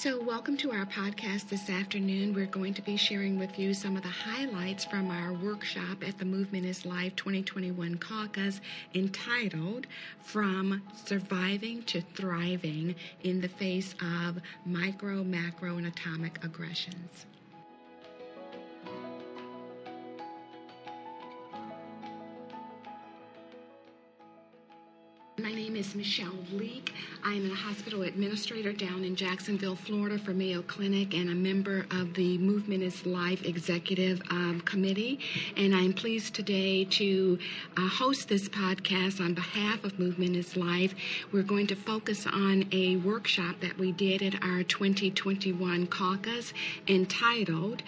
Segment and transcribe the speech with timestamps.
[0.00, 2.32] So, welcome to our podcast this afternoon.
[2.32, 6.16] We're going to be sharing with you some of the highlights from our workshop at
[6.16, 8.62] the Movement is Life 2021 caucus
[8.94, 9.86] entitled
[10.22, 12.94] From Surviving to Thriving
[13.24, 17.26] in the Face of Micro, Macro, and Atomic Aggressions.
[25.80, 26.92] Is Michelle Leek.
[27.24, 32.12] I'm a hospital administrator down in Jacksonville, Florida for Mayo Clinic and a member of
[32.12, 35.20] the Movement is Life Executive um, Committee.
[35.56, 37.38] And I'm pleased today to
[37.78, 40.94] uh, host this podcast on behalf of Movement is Life.
[41.32, 46.52] We're going to focus on a workshop that we did at our 2021 caucus
[46.88, 47.82] entitled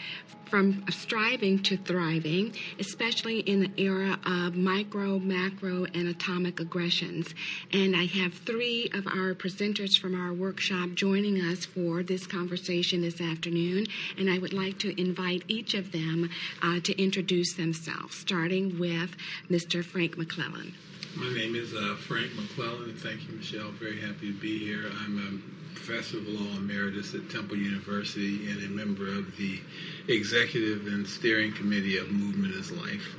[0.52, 7.34] from striving to thriving, especially in the era of micro, macro, and atomic aggressions.
[7.72, 13.02] And I have three of our presenters from our workshop joining us for this conversation
[13.02, 13.88] this afternoon.
[14.16, 16.30] And I would like to invite each of them
[16.62, 19.16] uh, to introduce themselves, starting with
[19.50, 19.84] Mr.
[19.84, 20.74] Frank McClellan.
[21.16, 22.94] My name is uh, Frank McClellan.
[22.94, 23.72] Thank you, Michelle.
[23.72, 24.84] Very happy to be here.
[25.04, 29.58] I'm a professor of law emeritus at Temple University and a member of the
[30.06, 33.16] executive and steering committee of Movement is Life.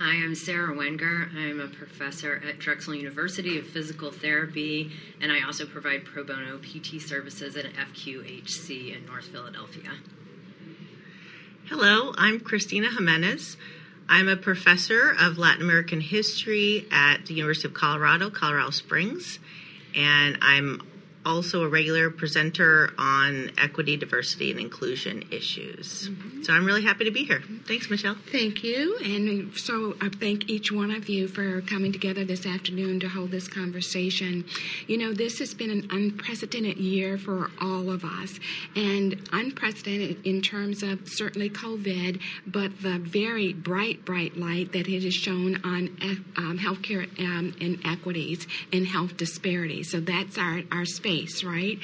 [0.00, 1.30] Hi, I'm Sarah Wenger.
[1.36, 6.58] I'm a professor at Drexel University of Physical Therapy, and I also provide pro bono
[6.58, 9.92] PT services at FQHC in North Philadelphia.
[11.66, 13.56] Hello, I'm Christina Jimenez.
[14.08, 19.38] I'm a professor of Latin American history at the University of Colorado, Colorado Springs,
[19.94, 20.82] and I'm
[21.24, 26.08] also a regular presenter on equity, diversity, and inclusion issues.
[26.08, 26.42] Mm-hmm.
[26.42, 27.42] So I'm really happy to be here.
[27.66, 28.16] Thanks, Michelle.
[28.30, 28.98] Thank you.
[28.98, 33.30] And so I thank each one of you for coming together this afternoon to hold
[33.30, 34.44] this conversation.
[34.86, 38.38] You know, this has been an unprecedented year for all of us,
[38.76, 45.02] and unprecedented in terms of certainly COVID, but the very bright, bright light that it
[45.02, 45.96] has shown on
[46.36, 49.90] um, healthcare um, inequities and health disparities.
[49.90, 51.13] So that's our, our space
[51.44, 51.78] right?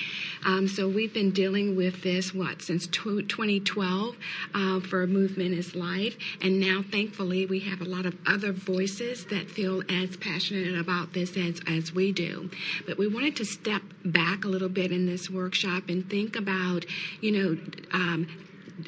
[0.45, 4.17] Um, so we've been dealing with this, what, since 2012
[4.55, 6.17] uh, for Movement is Life.
[6.43, 11.13] And now, thankfully, we have a lot of other voices that feel as passionate about
[11.13, 12.51] this as, as we do.
[12.87, 16.85] But we wanted to step back a little bit in this workshop and think about,
[17.21, 17.59] you know,
[17.93, 18.27] um,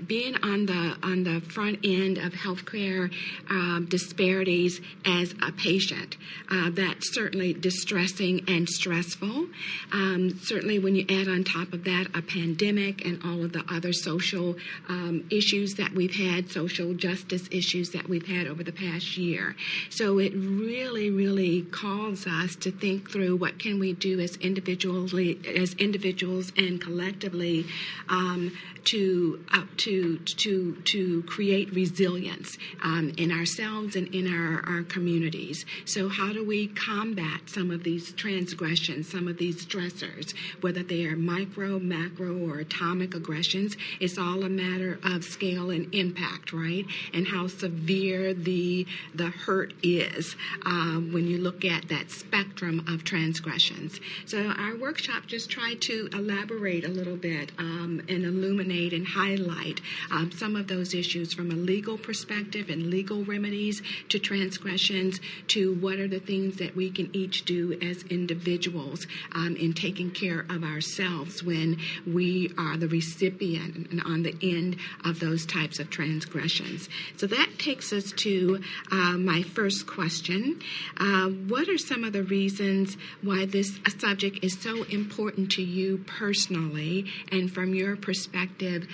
[0.07, 3.13] being on the on the front end of healthcare
[3.51, 6.17] um, disparities as a patient,
[6.51, 9.47] uh, that's certainly distressing and stressful.
[9.93, 13.65] Um, certainly, when you add on top of that a pandemic and all of the
[13.71, 14.57] other social
[14.89, 19.57] um, issues that we've had, social justice issues that we've had over the past year,
[19.91, 25.41] so it really, really calls us to think through what can we do as individually,
[25.57, 27.67] as individuals and collectively
[28.09, 28.53] um,
[28.85, 35.65] to uh, to to to create resilience um, in ourselves and in our, our communities.
[35.85, 41.05] So how do we combat some of these transgressions, some of these stressors, whether they
[41.07, 43.77] are micro, macro, or atomic aggressions?
[44.01, 46.87] It's all a matter of scale and impact, right?
[47.13, 53.05] And how severe the the hurt is um, when you look at that spectrum of
[53.05, 54.01] transgressions.
[54.27, 59.07] So our workshop just tried to elaborate a little bit um, and illuminate illuminate and
[59.07, 59.72] highlight
[60.11, 65.75] um, some of those issues from a legal perspective and legal remedies to transgressions to
[65.75, 70.45] what are the things that we can each do as individuals um, in taking care
[70.49, 75.91] of ourselves when we are the recipient and on the end of those types of
[75.91, 76.89] transgressions.
[77.17, 80.61] So that takes us to uh, my first question.
[80.99, 85.99] Uh, what are some of the reasons why this subject is so important to you
[86.07, 88.23] personally and from your perspective?
[88.23, 88.89] perspective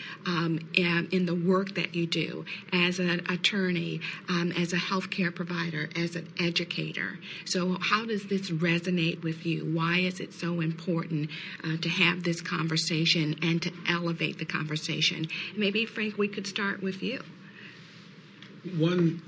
[0.78, 5.88] um, in the work that you do as an attorney, um, as a healthcare provider,
[5.96, 7.18] as an educator.
[7.44, 9.64] So, how does this resonate with you?
[9.64, 11.30] Why is it so important
[11.64, 15.26] uh, to have this conversation and to elevate the conversation?
[15.56, 17.22] Maybe, Frank, we could start with you.
[18.76, 19.22] One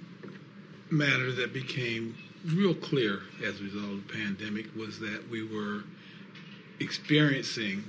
[0.91, 5.85] matter that became real clear as a result of the pandemic was that we were
[6.81, 7.85] experiencing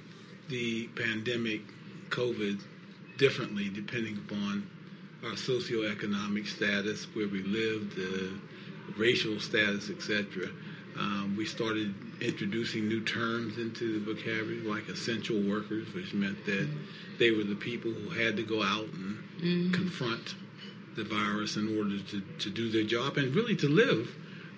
[0.49, 1.61] the pandemic
[2.09, 2.61] COVID
[3.21, 4.67] differently depending upon
[5.23, 8.33] our socioeconomic status, where we lived, the
[8.97, 10.49] racial status, etc.
[10.97, 16.67] Um, we started introducing new terms into the vocabulary, like essential workers, which meant that
[17.19, 19.71] they were the people who had to go out and mm-hmm.
[19.71, 20.33] confront
[20.95, 24.09] the virus in order to, to do their job and really to live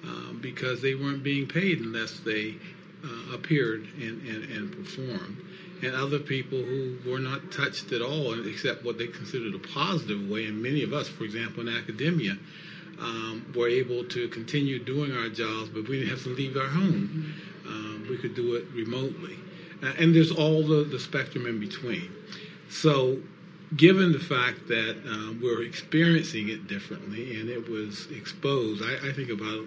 [0.06, 2.56] um, because they weren't being paid unless they
[3.04, 5.38] uh, appeared and, and, and performed,
[5.84, 10.30] and other people who were not touched at all, except what they considered a positive
[10.30, 10.46] way.
[10.46, 12.38] And many of us, for example, in academia,
[13.00, 16.68] um, were able to continue doing our jobs, but we didn't have to leave our
[16.68, 17.34] home.
[17.66, 19.36] Um, we could do it remotely.
[19.82, 22.10] Uh, and there's all the, the spectrum in between.
[22.70, 23.20] So,
[23.76, 29.14] given the fact that um, we're experiencing it differently and it was exposed, I, I
[29.14, 29.66] think about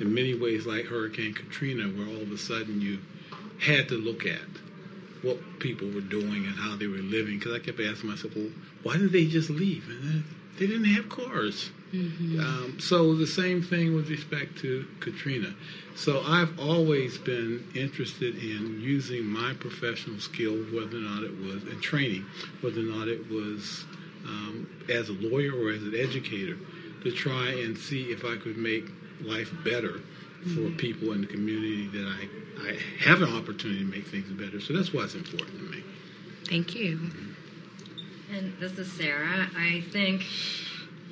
[0.00, 2.98] in many ways like Hurricane Katrina, where all of a sudden you
[3.60, 4.40] had to look at
[5.24, 7.38] what people were doing and how they were living.
[7.38, 8.50] Because I kept asking myself, well,
[8.82, 9.88] why didn't they just leave?
[9.88, 10.24] And
[10.58, 11.70] they didn't have cars.
[11.92, 12.40] Mm-hmm.
[12.40, 15.54] Um, so the same thing with respect to Katrina.
[15.96, 21.62] So I've always been interested in using my professional skill, whether or not it was
[21.64, 22.24] in training,
[22.62, 23.84] whether or not it was
[24.24, 26.56] um, as a lawyer or as an educator,
[27.04, 28.86] to try and see if I could make
[29.22, 30.00] life better
[30.44, 30.76] for mm-hmm.
[30.76, 34.60] people in the community that I, I have an opportunity to make things better.
[34.60, 35.82] So that's why it's important to me.
[36.48, 37.10] Thank you.
[38.30, 39.48] And this is Sarah.
[39.56, 40.24] I think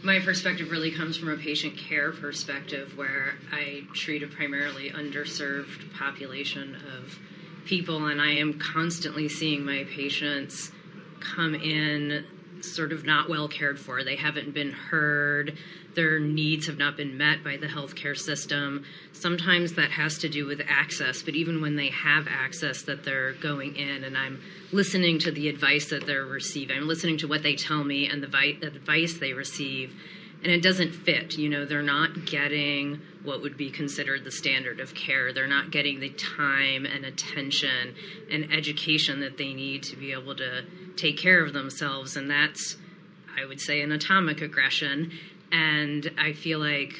[0.02, 5.92] my perspective really comes from a patient care perspective where I treat a primarily underserved
[5.94, 7.18] population of
[7.64, 10.72] people, and I am constantly seeing my patients
[11.20, 12.26] come in
[12.64, 14.02] sort of not well cared for.
[14.04, 15.56] They haven't been heard.
[15.94, 18.84] Their needs have not been met by the healthcare system.
[19.12, 23.34] Sometimes that has to do with access, but even when they have access, that they're
[23.34, 24.42] going in and I'm
[24.72, 26.78] listening to the advice that they're receiving.
[26.78, 29.92] I'm listening to what they tell me and the, vi- the advice they receive,
[30.42, 31.36] and it doesn't fit.
[31.36, 35.32] You know, they're not getting what would be considered the standard of care.
[35.32, 37.94] They're not getting the time and attention
[38.30, 40.64] and education that they need to be able to
[40.96, 42.76] take care of themselves, and that's,
[43.36, 45.12] I would say, an atomic aggression.
[45.50, 46.94] And I feel like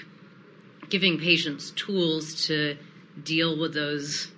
[0.89, 2.77] giving patients tools to
[3.23, 4.31] deal with those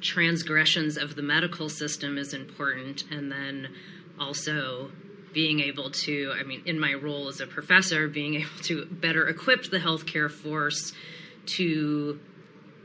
[0.00, 3.68] transgressions of the medical system is important, and then
[4.18, 4.90] also
[5.36, 9.28] being able to, I mean, in my role as a professor, being able to better
[9.28, 10.94] equip the healthcare force
[11.56, 12.18] to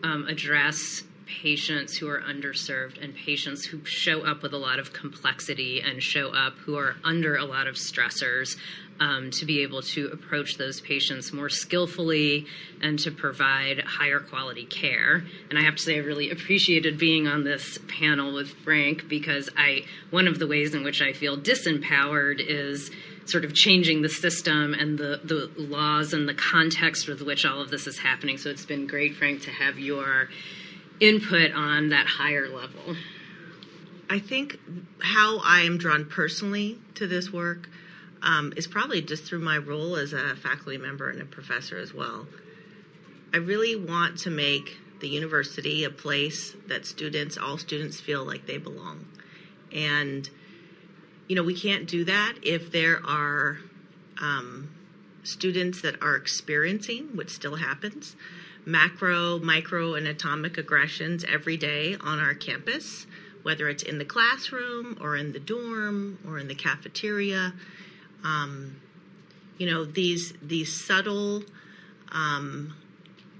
[0.03, 4.91] um, address patients who are underserved and patients who show up with a lot of
[4.91, 8.57] complexity and show up who are under a lot of stressors
[9.01, 12.45] um, to be able to approach those patients more skillfully
[12.81, 15.23] and to provide higher quality care.
[15.49, 19.49] And I have to say, I really appreciated being on this panel with Frank because
[19.57, 22.91] I one of the ways in which I feel disempowered is
[23.25, 27.61] sort of changing the system and the, the laws and the context with which all
[27.61, 28.37] of this is happening.
[28.37, 30.29] So it's been great, Frank, to have your
[31.01, 32.95] input on that higher level?
[34.09, 34.59] I think
[34.99, 37.67] how I am drawn personally to this work
[38.23, 41.93] um, is probably just through my role as a faculty member and a professor as
[41.93, 42.27] well.
[43.33, 48.45] I really want to make the university a place that students, all students, feel like
[48.45, 49.05] they belong.
[49.73, 50.29] And,
[51.27, 53.57] you know, we can't do that if there are
[54.21, 54.69] um,
[55.23, 58.15] students that are experiencing, which still happens,
[58.65, 63.07] macro, micro, and atomic aggressions every day on our campus,
[63.43, 67.53] whether it's in the classroom or in the dorm or in the cafeteria.
[68.23, 68.81] Um,
[69.57, 71.43] you know these these subtle,
[72.11, 72.75] um,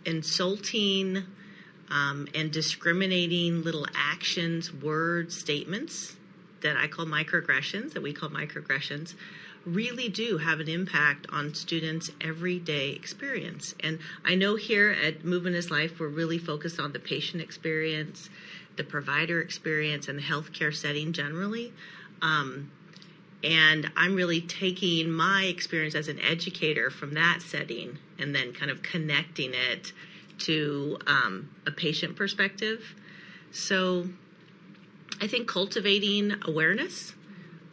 [0.05, 1.23] insulting,
[1.89, 6.15] um, and discriminating little actions, words, statements
[6.61, 9.15] that I call microaggressions, that we call microaggressions,
[9.65, 13.75] really do have an impact on students' everyday experience.
[13.79, 18.29] And I know here at Movement is Life, we're really focused on the patient experience,
[18.75, 21.73] the provider experience, and the healthcare setting generally.
[22.21, 22.71] Um,
[23.43, 28.69] and I'm really taking my experience as an educator from that setting and then kind
[28.69, 29.93] of connecting it
[30.39, 32.83] to um, a patient perspective.
[33.51, 34.07] So
[35.19, 37.13] I think cultivating awareness,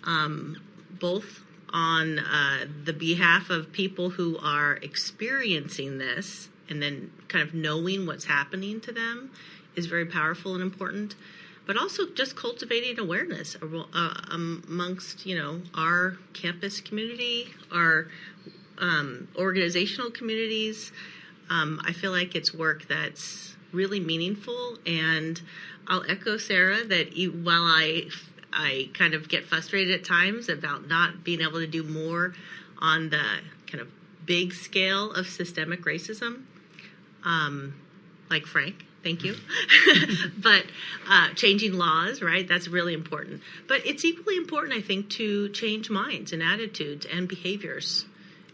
[0.04, 0.60] um,
[0.98, 7.54] both on uh, the behalf of people who are experiencing this and then kind of
[7.54, 9.30] knowing what's happening to them
[9.76, 11.14] is very powerful and important
[11.68, 18.08] but also just cultivating awareness uh, amongst you know our campus community our
[18.78, 20.90] um, organizational communities
[21.50, 25.42] um, i feel like it's work that's really meaningful and
[25.86, 27.08] i'll echo sarah that
[27.44, 28.04] while i
[28.50, 32.32] I kind of get frustrated at times about not being able to do more
[32.78, 33.88] on the kind of
[34.24, 36.44] big scale of systemic racism,
[37.24, 37.74] um,
[38.30, 38.87] like Frank.
[39.02, 39.36] Thank you.
[40.38, 40.64] but
[41.08, 42.46] uh, changing laws, right?
[42.46, 43.42] That's really important.
[43.66, 48.04] But it's equally important, I think, to change minds and attitudes and behaviors,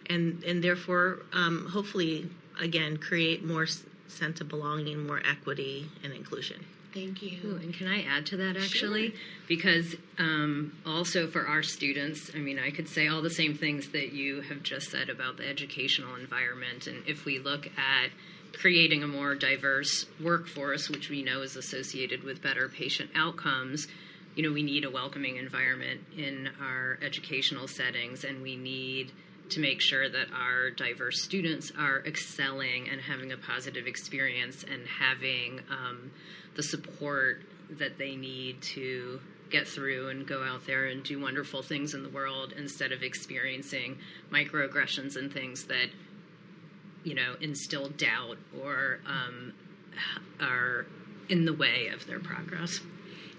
[0.09, 2.29] and and therefore, um, hopefully,
[2.61, 3.67] again, create more
[4.09, 6.65] sense of belonging, more equity, and inclusion.
[6.95, 7.39] Thank you.
[7.45, 9.11] Ooh, and can I add to that actually?
[9.11, 9.19] Sure.
[9.49, 13.89] Because um, also for our students, I mean, I could say all the same things
[13.89, 16.87] that you have just said about the educational environment.
[16.87, 18.11] And if we look at
[18.55, 23.87] creating a more diverse workforce, which we know is associated with better patient outcomes,
[24.35, 29.13] you know, we need a welcoming environment in our educational settings, and we need
[29.51, 34.87] to make sure that our diverse students are excelling and having a positive experience and
[34.87, 36.11] having um,
[36.57, 39.21] the support that they need to
[39.51, 43.03] get through and go out there and do wonderful things in the world instead of
[43.03, 43.99] experiencing
[44.33, 45.89] microaggressions and things that
[47.05, 49.53] you know instill doubt or um,
[50.41, 50.87] are
[51.29, 52.81] in the way of their progress.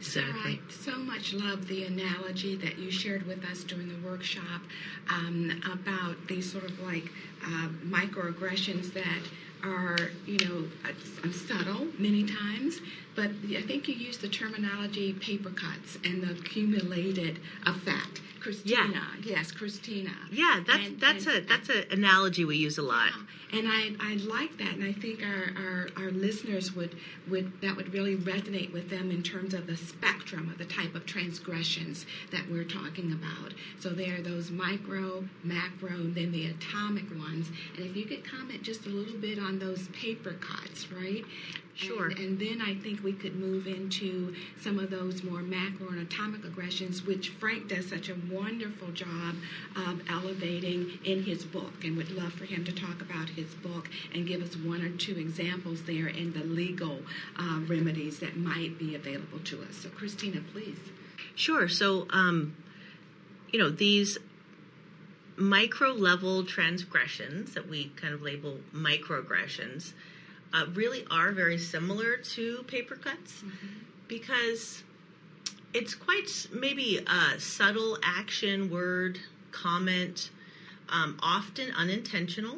[0.01, 4.62] So I so much love the analogy that you shared with us during the workshop
[5.10, 7.10] um, about these sort of like
[7.43, 9.24] uh, microaggressions that
[9.63, 12.81] are, you know, uh, subtle many times,
[13.15, 18.22] but I think you used the terminology paper cuts and the accumulated effect.
[18.39, 19.01] Christina, Yeah.
[19.24, 20.12] yes, Christina.
[20.31, 23.10] Yeah, that's And- that's and- a that's an analogy we use a lot.
[23.15, 23.57] yeah.
[23.60, 26.95] And I, I like that, and I think our, our, our listeners would,
[27.29, 30.93] would that would really resonate with them in terms of the spectrum of the type
[30.93, 33.53] of transgressions that we're talking about.
[33.79, 37.50] So there are those micro, macro, and then the atomic ones.
[37.77, 41.24] And if you could comment just a little bit on those paper cuts, right?
[41.75, 42.08] Sure.
[42.08, 46.00] And, and then I think we could move into some of those more macro and
[46.00, 49.36] atomic aggressions, which Frank does such a wonderful job
[49.75, 51.84] of elevating in his book.
[51.84, 54.89] And would love for him to talk about his book and give us one or
[54.89, 57.00] two examples there in the legal
[57.38, 59.75] uh, remedies that might be available to us.
[59.75, 60.79] So, Christina, please.
[61.36, 61.67] Sure.
[61.67, 62.55] So, um,
[63.51, 64.17] you know, these
[65.38, 69.91] micro level transgressions that we kind of label microaggressions
[70.55, 73.43] uh, really are very similar to paper cuts
[74.07, 74.83] because
[75.74, 79.19] it's quite maybe a subtle action, word,
[79.51, 80.29] comment,
[80.89, 82.57] um, often unintentional.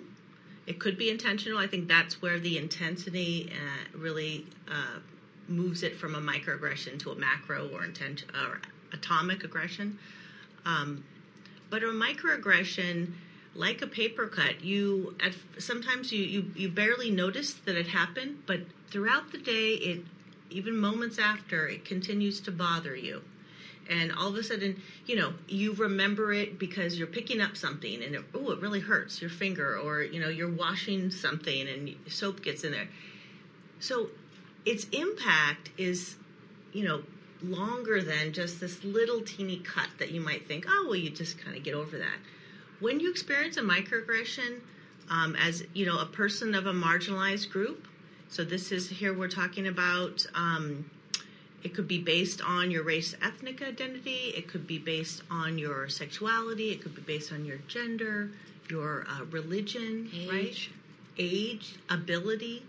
[0.67, 1.57] It could be intentional.
[1.57, 4.99] I think that's where the intensity uh, really uh,
[5.47, 8.59] moves it from a microaggression to a macro or intent or
[8.93, 9.97] atomic aggression.
[10.65, 11.03] Um,
[11.69, 13.13] but a microaggression,
[13.57, 18.43] like a paper cut, you at, sometimes you, you you barely notice that it happened,
[18.45, 20.01] but throughout the day, it
[20.49, 23.21] even moments after, it continues to bother you.
[23.89, 28.03] And all of a sudden, you know, you remember it because you're picking up something
[28.03, 32.41] and oh, it really hurts your finger, or you know, you're washing something and soap
[32.41, 32.87] gets in there.
[33.79, 34.09] So,
[34.65, 36.15] its impact is,
[36.73, 37.03] you know,
[37.41, 41.37] longer than just this little teeny cut that you might think, oh, well, you just
[41.37, 42.17] kind of get over that.
[42.79, 44.59] When you experience a microaggression,
[45.09, 47.87] um, as you know, a person of a marginalized group,
[48.29, 50.25] so this is here we're talking about.
[50.35, 50.89] Um,
[51.63, 54.33] it could be based on your race, ethnic identity.
[54.35, 56.71] It could be based on your sexuality.
[56.71, 58.29] It could be based on your gender,
[58.69, 60.47] your uh, religion, right?
[60.47, 60.71] Age.
[61.17, 62.63] Age, ability.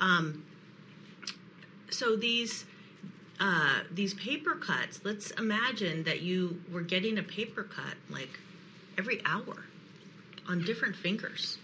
[0.00, 0.44] Um,
[1.88, 2.66] so these
[3.40, 5.00] uh, these paper cuts.
[5.02, 8.38] Let's imagine that you were getting a paper cut like
[8.98, 9.64] every hour
[10.48, 11.58] on different fingers.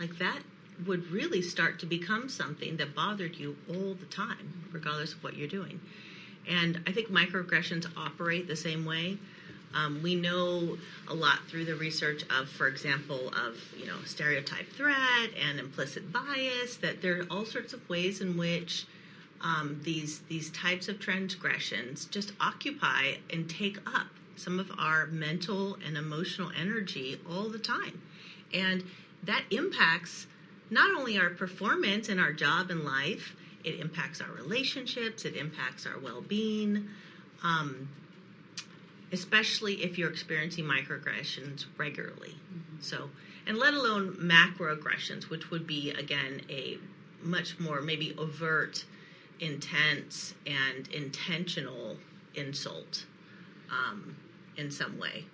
[0.00, 0.40] Like that
[0.86, 5.36] would really start to become something that bothered you all the time, regardless of what
[5.36, 5.80] you're doing.
[6.48, 9.18] And I think microaggressions operate the same way.
[9.74, 10.76] Um, we know
[11.08, 16.12] a lot through the research of, for example, of you know stereotype threat and implicit
[16.12, 16.76] bias.
[16.76, 18.86] That there are all sorts of ways in which
[19.40, 24.08] um, these these types of transgressions just occupy and take up
[24.42, 28.00] some of our mental and emotional energy all the time,
[28.52, 28.82] and
[29.22, 30.26] that impacts
[30.70, 33.34] not only our performance in our job and life,
[33.64, 36.88] it impacts our relationships, it impacts our well-being.
[37.42, 37.88] Um,
[39.12, 42.34] especially if you're experiencing microaggressions regularly.
[42.80, 43.10] So,
[43.46, 46.78] and let alone macroaggressions, which would be again a
[47.22, 48.84] much more maybe overt,
[49.38, 51.98] intense, and intentional
[52.34, 53.04] insult
[53.72, 54.16] um,
[54.56, 55.24] in some way.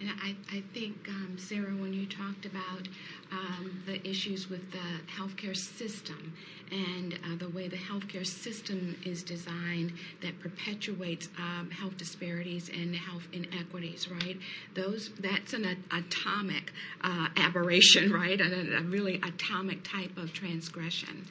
[0.00, 2.88] And I, I think, um, Sarah, when you talked about
[3.30, 6.32] um, the issues with the healthcare system
[6.72, 12.96] and uh, the way the healthcare system is designed that perpetuates um, health disparities and
[12.96, 14.38] health inequities, right?
[14.74, 16.72] Those that's an atomic
[17.02, 18.40] uh, aberration, right?
[18.40, 21.26] A, a really atomic type of transgression.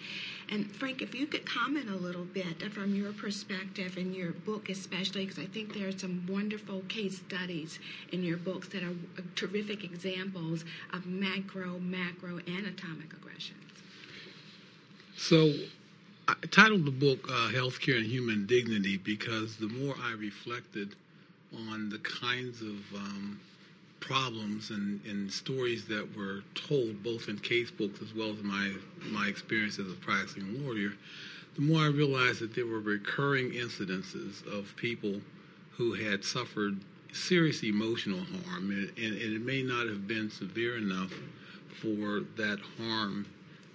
[0.52, 4.70] And Frank, if you could comment a little bit from your perspective in your book,
[4.70, 7.80] especially because I think there are some wonderful case studies
[8.12, 8.94] in your books that are
[9.38, 13.64] terrific examples of macro, macro, and atomic aggressions.
[15.16, 15.54] So,
[16.28, 20.96] I titled the book uh, Healthcare and Human Dignity because the more I reflected
[21.70, 23.40] on the kinds of um,
[24.02, 28.74] problems and, and, stories that were told both in case books as well as my,
[29.06, 30.92] my experience as a practicing lawyer,
[31.56, 35.22] the more I realized that there were recurring incidences of people
[35.72, 36.78] who had suffered
[37.14, 41.14] serious emotional harm, and, and, and it may not have been severe enough
[41.82, 43.26] for that harm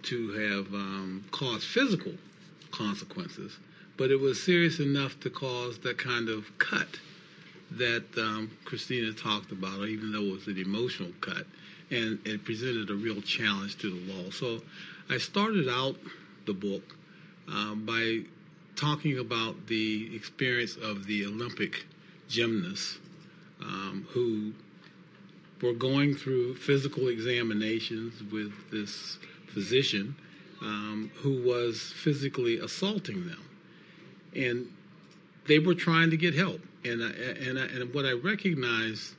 [0.02, 2.12] to have um, caused physical
[2.70, 3.58] consequences,
[3.96, 6.98] but it was serious enough to cause that kind of cut
[7.72, 11.46] that um, Christina talked about, even though it was an emotional cut,
[11.90, 14.30] and it presented a real challenge to the law.
[14.30, 14.62] So
[15.08, 15.96] I started out
[16.46, 16.96] the book
[17.48, 18.20] um, by
[18.76, 21.86] talking about the experience of the Olympic
[22.28, 22.98] gymnasts
[23.60, 24.52] um, who
[25.62, 29.18] were going through physical examinations with this
[29.48, 30.14] physician
[30.60, 33.42] um, who was physically assaulting them.
[34.34, 34.70] And
[35.46, 36.60] they were trying to get help.
[36.88, 37.08] And, I,
[37.48, 39.14] and, I, and what I recognized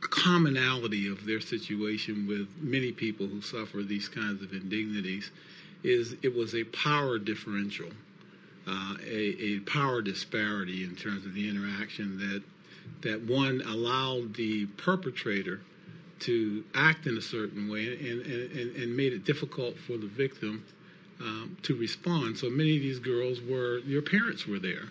[0.00, 5.30] commonality of their situation with many people who suffer these kinds of indignities
[5.82, 7.90] is it was a power differential,
[8.66, 12.42] uh, a, a, power disparity in terms of the interaction that
[13.02, 15.60] that one allowed the perpetrator
[16.20, 20.64] to act in a certain way and, and, and made it difficult for the victim
[21.20, 22.38] um, to respond.
[22.38, 24.84] So many of these girls were, their parents were there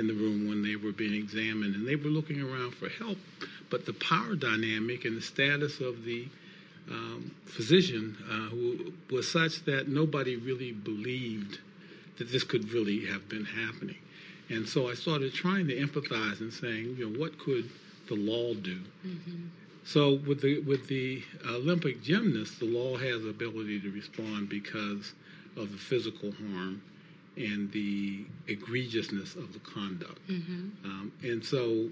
[0.00, 3.18] in the room when they were being examined and they were looking around for help.
[3.68, 6.26] But the power dynamic and the status of the
[6.90, 11.60] um, physician uh, who was such that nobody really believed
[12.18, 13.98] that this could really have been happening.
[14.48, 17.70] And so I started trying to empathize and saying, you know, what could
[18.08, 18.80] the law do?
[19.06, 19.46] Mm-hmm.
[19.84, 25.12] So with the with the Olympic gymnast, the law has the ability to respond because
[25.56, 26.82] of the physical harm
[27.36, 30.26] and the egregiousness of the conduct.
[30.28, 30.84] Mm-hmm.
[30.84, 31.88] Um, and so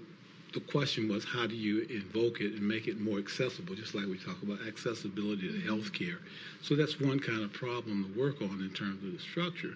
[0.53, 3.75] the question was, how do you invoke it and make it more accessible?
[3.75, 5.67] Just like we talk about accessibility to mm-hmm.
[5.67, 6.19] health care.
[6.61, 9.75] So that's one kind of problem to work on in terms of the structure.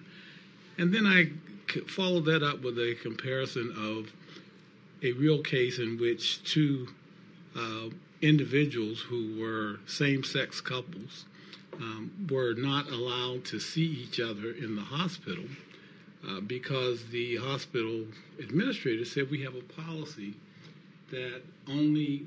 [0.78, 1.30] And then I
[1.86, 4.12] followed that up with a comparison of
[5.02, 6.88] a real case in which two
[7.56, 7.90] uh,
[8.22, 11.26] individuals who were same sex couples
[11.80, 15.44] um, were not allowed to see each other in the hospital
[16.28, 18.04] uh, because the hospital
[18.38, 20.34] administrator said we have a policy
[21.10, 22.26] that only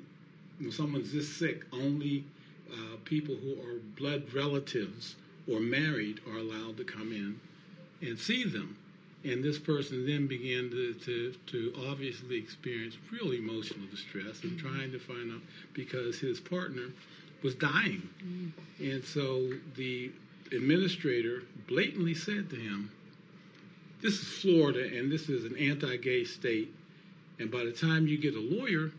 [0.59, 2.23] when someone's this sick, only
[2.71, 5.15] uh, people who are blood relatives
[5.49, 7.39] or married are allowed to come in
[8.07, 8.75] and see them.
[9.23, 14.91] And this person then began to, to, to obviously experience real emotional distress and trying
[14.91, 15.41] to find out
[15.73, 16.89] because his partner
[17.43, 18.07] was dying.
[18.23, 18.91] Mm-hmm.
[18.91, 20.11] And so the
[20.51, 22.91] administrator blatantly said to him,
[24.01, 26.73] This is Florida and this is an anti gay state.
[27.39, 28.91] And by the time you get a lawyer,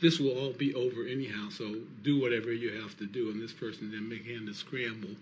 [0.00, 1.48] this will all be over anyhow.
[1.50, 3.30] So do whatever you have to do.
[3.30, 5.14] And this person then began to scramble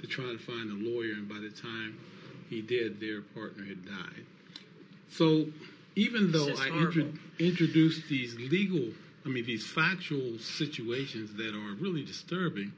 [0.00, 1.12] to try to find a lawyer.
[1.12, 1.98] And by the time
[2.50, 4.24] he did, their partner had died.
[5.10, 5.46] So
[5.96, 8.92] even though I intro- introduced these legal,
[9.24, 12.72] I mean, these factual situations that are really disturbing,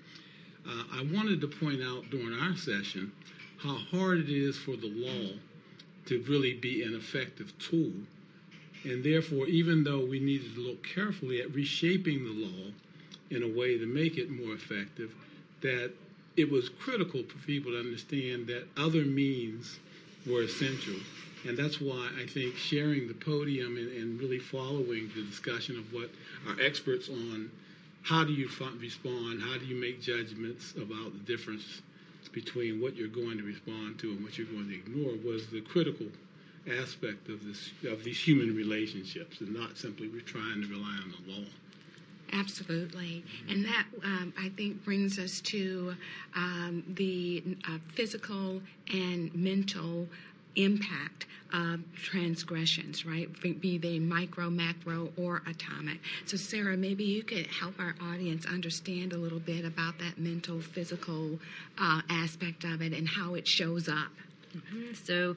[0.68, 3.12] uh, I wanted to point out during our session
[3.58, 5.30] how hard it is for the law
[6.06, 7.92] to really be an effective tool.
[8.84, 12.70] And therefore, even though we needed to look carefully at reshaping the law
[13.30, 15.14] in a way to make it more effective,
[15.62, 15.92] that
[16.36, 19.78] it was critical for people to understand that other means
[20.26, 20.96] were essential.
[21.46, 25.92] And that's why I think sharing the podium and, and really following the discussion of
[25.92, 26.10] what
[26.48, 27.50] our experts on
[28.02, 28.48] how do you
[28.80, 31.82] respond, how do you make judgments about the difference
[32.32, 35.60] between what you're going to respond to and what you're going to ignore was the
[35.62, 36.06] critical
[36.80, 41.14] aspect of this of these human relationships and not simply we're trying to rely on
[41.26, 41.44] the law.
[42.32, 43.22] Absolutely.
[43.48, 45.94] And that, um, I think, brings us to
[46.34, 48.60] um, the uh, physical
[48.92, 50.08] and mental
[50.56, 53.28] impact of transgressions, right?
[53.40, 56.00] Be they micro, macro, or atomic.
[56.26, 60.60] So, Sarah, maybe you could help our audience understand a little bit about that mental,
[60.60, 61.38] physical
[61.78, 64.10] uh, aspect of it and how it shows up.
[64.56, 64.94] Mm-hmm.
[65.04, 65.36] So,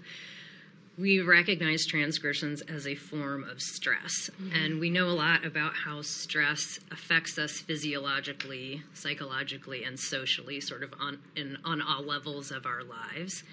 [0.98, 4.32] we recognize transgressions as a form of stress.
[4.32, 4.56] Mm-hmm.
[4.56, 10.82] And we know a lot about how stress affects us physiologically, psychologically, and socially, sort
[10.82, 13.44] of on, in, on all levels of our lives.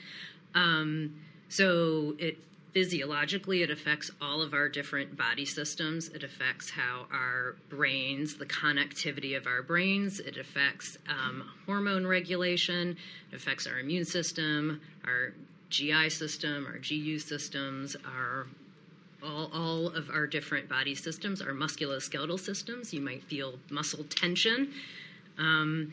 [0.55, 1.17] Um,
[1.55, 2.37] so it
[2.73, 6.09] physiologically, it affects all of our different body systems.
[6.09, 12.97] It affects how our brains, the connectivity of our brains, it affects um, hormone regulation,
[13.31, 15.33] it affects our immune system, our
[15.71, 18.49] GI system, our GU systems, our
[19.23, 22.93] all, all of our different body systems, our musculoskeletal systems.
[22.93, 24.75] You might feel muscle tension.
[25.39, 25.93] Um,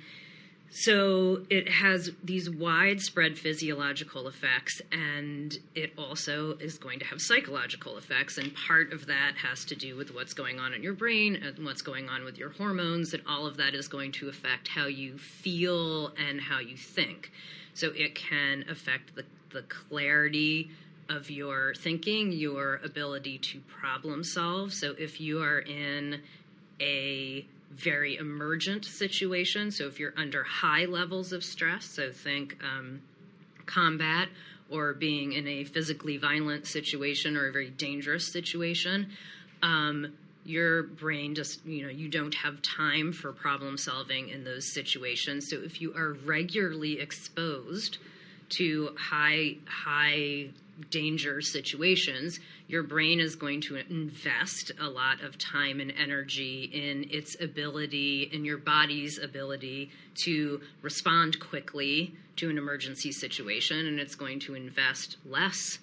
[0.74, 7.98] so it has these widespread physiological effects, and it also is going to have psychological
[7.98, 8.38] effects.
[8.38, 11.66] And part of that has to do with what's going on in your brain and
[11.66, 14.88] what's going on with your hormones, and all of that is going to affect how
[14.88, 17.32] you feel and how you think.
[17.74, 20.72] So it can affect the, the clarity
[21.10, 24.74] of your thinking, your ability to problem solve.
[24.74, 26.22] So if you are in
[26.80, 29.72] a very emergent situation.
[29.72, 33.02] So if you're under high levels of stress, so think um,
[33.66, 34.30] combat
[34.70, 39.12] or being in a physically violent situation or a very dangerous situation,
[39.62, 44.66] um, your brain just you know you don't have time for problem solving in those
[44.74, 45.50] situations.
[45.50, 48.00] So if you are regularly exposed
[48.50, 50.50] to high high
[50.90, 57.08] danger situations, your brain is going to invest a lot of time and energy in
[57.10, 64.16] its ability, in your body's ability to respond quickly to an emergency situation, and it's
[64.16, 65.80] going to invest less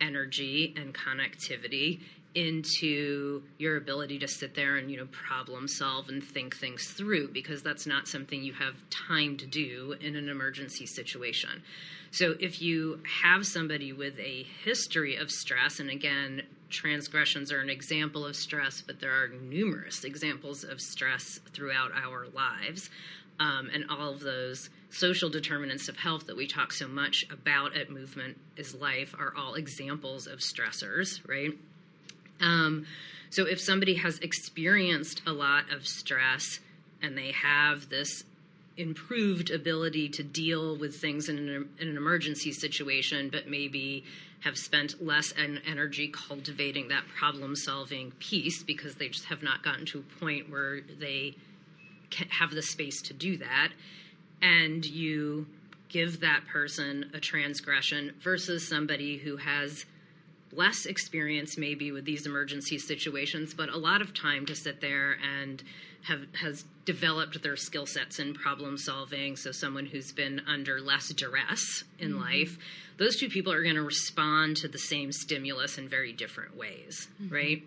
[0.00, 2.00] energy and connectivity
[2.34, 7.28] into your ability to sit there and you know problem solve and think things through
[7.28, 11.62] because that's not something you have time to do in an emergency situation.
[12.12, 17.68] So if you have somebody with a history of stress and again transgressions are an
[17.70, 22.90] example of stress but there are numerous examples of stress throughout our lives
[23.40, 27.76] um, and all of those social determinants of health that we talk so much about
[27.76, 31.58] at movement is life are all examples of stressors right
[32.40, 32.86] um,
[33.30, 36.58] so if somebody has experienced a lot of stress
[37.00, 38.24] and they have this
[38.76, 44.04] improved ability to deal with things in an, in an emergency situation, but maybe
[44.40, 49.62] have spent less en- energy cultivating that problem solving piece because they just have not
[49.62, 51.34] gotten to a point where they
[52.30, 53.70] have the space to do that.
[54.40, 55.46] And you
[55.88, 59.84] give that person a transgression versus somebody who has
[60.52, 65.16] less experience maybe with these emergency situations, but a lot of time to sit there
[65.22, 65.62] and
[66.02, 69.36] have has developed their skill sets in problem solving.
[69.36, 72.20] So someone who's been under less duress in mm-hmm.
[72.20, 72.58] life,
[72.98, 77.08] those two people are going to respond to the same stimulus in very different ways,
[77.22, 77.34] mm-hmm.
[77.34, 77.62] right?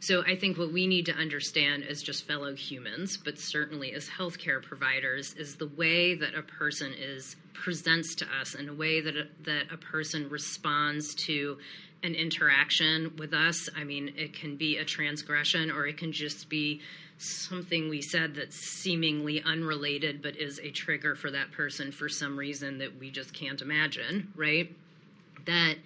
[0.00, 4.08] So I think what we need to understand as just fellow humans, but certainly as
[4.08, 9.00] healthcare providers, is the way that a person is presents to us in a way
[9.00, 11.58] that a, that a person responds to
[12.02, 13.68] an interaction with us.
[13.76, 16.80] I mean, it can be a transgression or it can just be
[17.18, 22.36] something we said that's seemingly unrelated but is a trigger for that person for some
[22.36, 24.74] reason that we just can't imagine, right?
[25.46, 25.76] That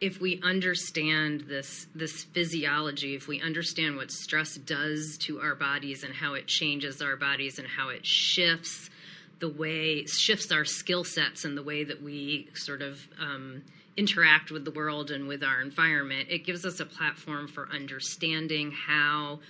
[0.00, 6.04] if we understand this this physiology, if we understand what stress does to our bodies
[6.04, 8.90] and how it changes our bodies and how it shifts
[9.38, 13.62] the way shifts our skill sets and the way that we sort of um,
[13.96, 18.70] interact with the world and with our environment, it gives us a platform for understanding
[18.70, 19.40] how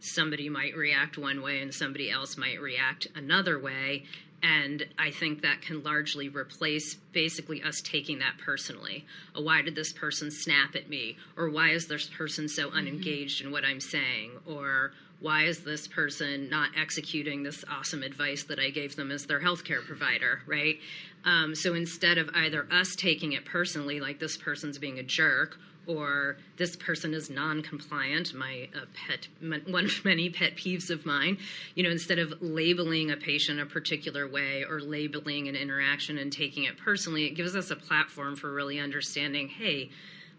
[0.00, 4.04] somebody might react one way and somebody else might react another way.
[4.42, 9.06] And I think that can largely replace basically us taking that personally.
[9.34, 11.16] Oh, why did this person snap at me?
[11.36, 12.76] Or why is this person so mm-hmm.
[12.76, 13.46] unengaged mm-hmm.
[13.46, 14.32] in what I'm saying?
[14.44, 14.92] Or
[15.24, 19.40] why is this person not executing this awesome advice that I gave them as their
[19.40, 20.78] healthcare provider, right?
[21.24, 25.56] Um, so instead of either us taking it personally, like this person's being a jerk,
[25.86, 29.28] or this person is non-compliant my uh, pet
[29.70, 31.36] one of many pet peeves of mine
[31.74, 36.32] you know instead of labeling a patient a particular way or labeling an interaction and
[36.32, 39.90] taking it personally it gives us a platform for really understanding hey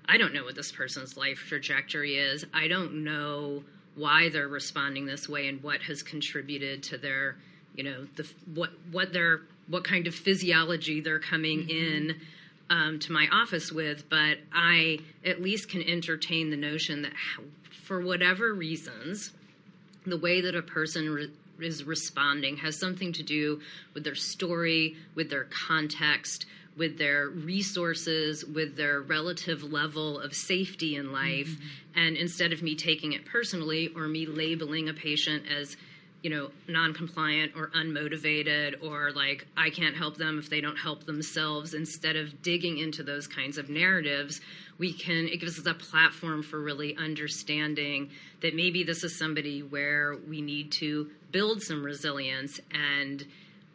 [0.07, 3.63] i don't know what this person's life trajectory is i don't know
[3.95, 7.37] why they're responding this way and what has contributed to their
[7.75, 12.09] you know the what what their what kind of physiology they're coming mm-hmm.
[12.09, 12.15] in
[12.69, 17.13] um, to my office with, but I at least can entertain the notion that
[17.83, 19.31] for whatever reasons,
[20.05, 23.61] the way that a person re- is responding has something to do
[23.93, 26.45] with their story, with their context,
[26.77, 31.47] with their resources, with their relative level of safety in life.
[31.47, 31.99] Mm-hmm.
[31.99, 35.77] And instead of me taking it personally or me labeling a patient as
[36.25, 41.05] you know, non-compliant or unmotivated or like I can't help them if they don't help
[41.05, 41.75] themselves.
[41.75, 44.41] Instead of digging into those kinds of narratives,
[44.79, 48.09] we can it gives us a platform for really understanding
[48.41, 53.23] that maybe this is somebody where we need to build some resilience and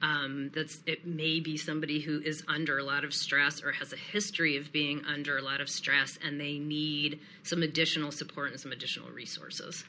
[0.03, 3.93] um, that's it may be somebody who is under a lot of stress or has
[3.93, 8.51] a history of being under a lot of stress and they need some additional support
[8.51, 9.85] and some additional resources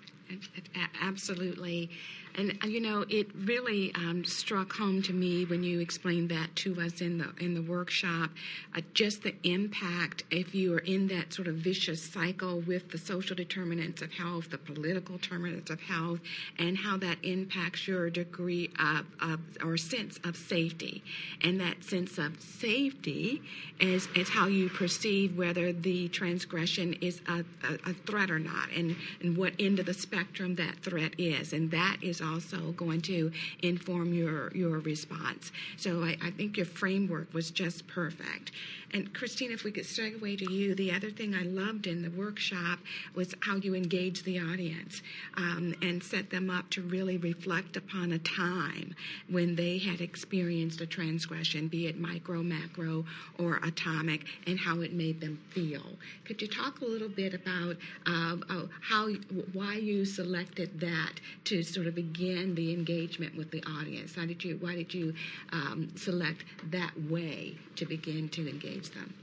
[1.01, 1.89] Absolutely.
[2.37, 6.55] And uh, you know, it really um, struck home to me when you explained that
[6.57, 8.29] to us in the in the workshop.
[8.75, 12.97] Uh, just the impact if you are in that sort of vicious cycle with the
[12.97, 16.19] social determinants of health, the political determinants of health,
[16.57, 21.03] and how that impacts your degree of, of or sense of safety.
[21.41, 23.41] And that sense of safety
[23.79, 28.69] is is how you perceive whether the transgression is a, a, a threat or not,
[28.75, 33.01] and and what end of the spectrum that threat is, and that is also going
[33.01, 33.31] to
[33.61, 35.51] inform your your response.
[35.77, 38.51] So I, I think your framework was just perfect.
[38.93, 42.09] And Christine, if we could segue to you, the other thing I loved in the
[42.09, 42.79] workshop
[43.15, 45.01] was how you engaged the audience
[45.37, 48.93] um, and set them up to really reflect upon a time
[49.29, 53.05] when they had experienced a transgression, be it micro, macro,
[53.39, 55.83] or atomic, and how it made them feel.
[56.25, 59.07] Could you talk a little bit about uh, uh, how,
[59.53, 61.13] why you selected that
[61.45, 64.15] to sort of begin the engagement with the audience?
[64.15, 65.13] How did you, why did you
[65.53, 68.80] um, select that way to begin to engage?
[68.89, 69.13] Them?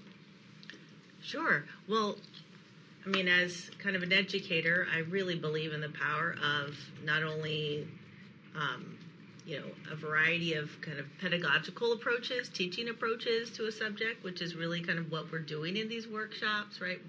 [1.23, 1.65] Sure.
[1.89, 2.17] Well,
[3.05, 7.23] I mean, as kind of an educator, I really believe in the power of not
[7.23, 7.87] only,
[8.55, 8.99] um,
[9.47, 14.43] you know, a variety of kind of pedagogical approaches, teaching approaches to a subject, which
[14.43, 17.01] is really kind of what we're doing in these workshops, right?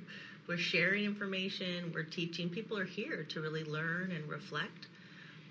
[0.48, 2.50] We're sharing information, we're teaching.
[2.50, 4.88] People are here to really learn and reflect.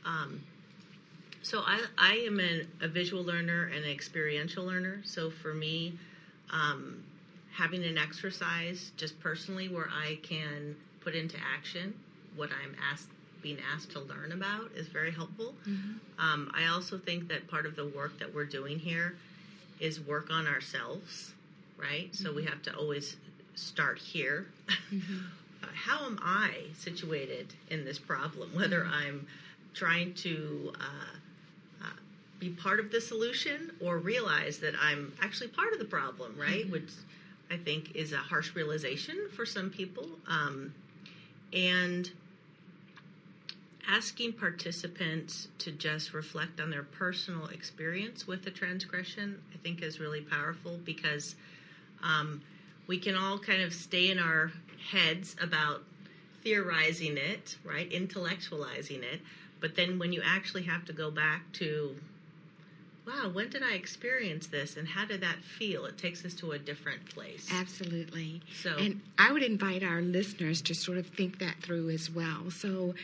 [0.05, 0.41] Um,
[1.43, 5.01] so I, I am an, a visual learner and an experiential learner.
[5.05, 5.99] So for me,
[6.51, 7.03] um,
[7.53, 11.95] having an exercise just personally where I can put into action
[12.37, 13.09] what I'm asked
[13.43, 15.55] being asked to learn about is very helpful.
[15.69, 15.93] Mm-hmm.
[16.19, 19.17] Um, I also think that part of the work that we're doing here
[19.79, 21.33] is work on ourselves,
[21.77, 22.11] right?
[22.11, 22.25] Mm-hmm.
[22.25, 22.51] So we mm-hmm.
[22.51, 23.17] have to always
[23.55, 24.47] start here.
[24.93, 25.19] Mm-hmm.
[25.63, 28.51] uh, how am I situated in this problem?
[28.55, 28.95] Whether mm-hmm.
[28.95, 29.27] I'm
[29.75, 31.17] trying to uh,
[32.39, 36.63] be part of the solution or realize that I'm actually part of the problem, right?
[36.63, 36.73] Mm-hmm.
[36.73, 36.91] Which
[37.51, 40.19] I think is a harsh realization for some people.
[40.27, 40.73] Um,
[41.53, 42.11] and
[43.89, 49.99] asking participants to just reflect on their personal experience with the transgression, I think, is
[49.99, 51.35] really powerful because
[52.03, 52.43] um,
[52.87, 54.53] we can all kind of stay in our
[54.91, 55.83] heads about
[56.45, 57.91] theorizing it, right?
[57.91, 59.21] Intellectualizing it.
[59.61, 61.97] But then when you actually have to go back to
[63.09, 65.87] wow, when did I experience this and how did that feel?
[65.87, 67.49] It takes us to a different place.
[67.53, 68.43] Absolutely.
[68.63, 72.51] So, and I would invite our listeners to sort of think that through as well.
[72.51, 72.95] So,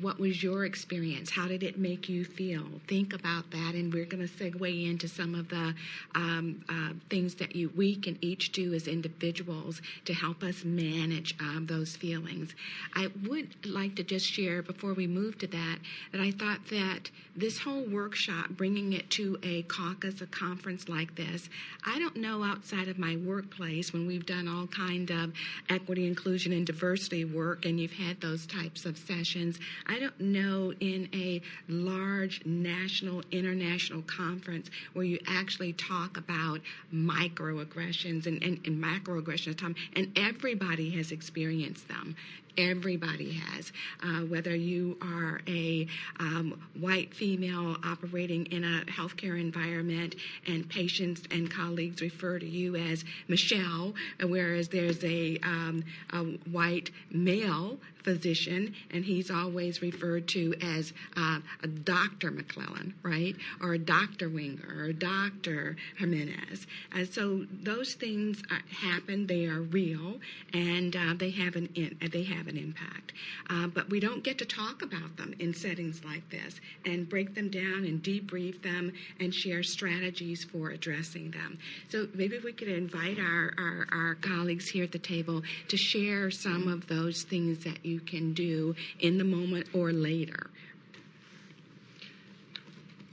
[0.00, 1.30] what was your experience?
[1.30, 2.64] How did it make you feel?
[2.88, 5.74] Think about that, and we're going to segue into some of the
[6.14, 11.34] um, uh, things that you we can each do as individuals to help us manage
[11.40, 12.54] um, those feelings.
[12.94, 15.78] I would like to just share before we move to that
[16.12, 19.10] that I thought that this whole workshop, bringing it
[19.42, 21.48] a caucus, a conference like this,
[21.84, 25.32] I don't know outside of my workplace when we've done all kind of
[25.68, 29.58] equity, inclusion, and diversity work, and you've had those types of sessions.
[29.86, 36.60] I don't know in a large national, international conference where you actually talk about
[36.92, 42.16] microaggressions and, and, and macroaggressions, and everybody has experienced them
[42.58, 45.86] everybody has, uh, whether you are a
[46.20, 52.76] um, white female operating in a healthcare environment and patients and colleagues refer to you
[52.76, 60.54] as Michelle, whereas there's a, um, a white male physician, and he's always referred to
[60.62, 62.30] as uh, a Dr.
[62.30, 63.34] McClellan, right?
[63.60, 64.28] Or a Dr.
[64.28, 65.76] Wenger or a Dr.
[65.96, 66.66] Jimenez.
[66.92, 70.20] And so those things uh, happen, they are real,
[70.52, 73.12] and uh, they, have an in, they have an impact.
[73.50, 77.34] Uh, but we don't get to talk about them in settings like this and break
[77.34, 81.58] them down and debrief them and share strategies for addressing them.
[81.88, 86.30] So maybe we could invite our, our, our colleagues here at the table to share
[86.30, 90.50] some of those things that you you can do in the moment or later?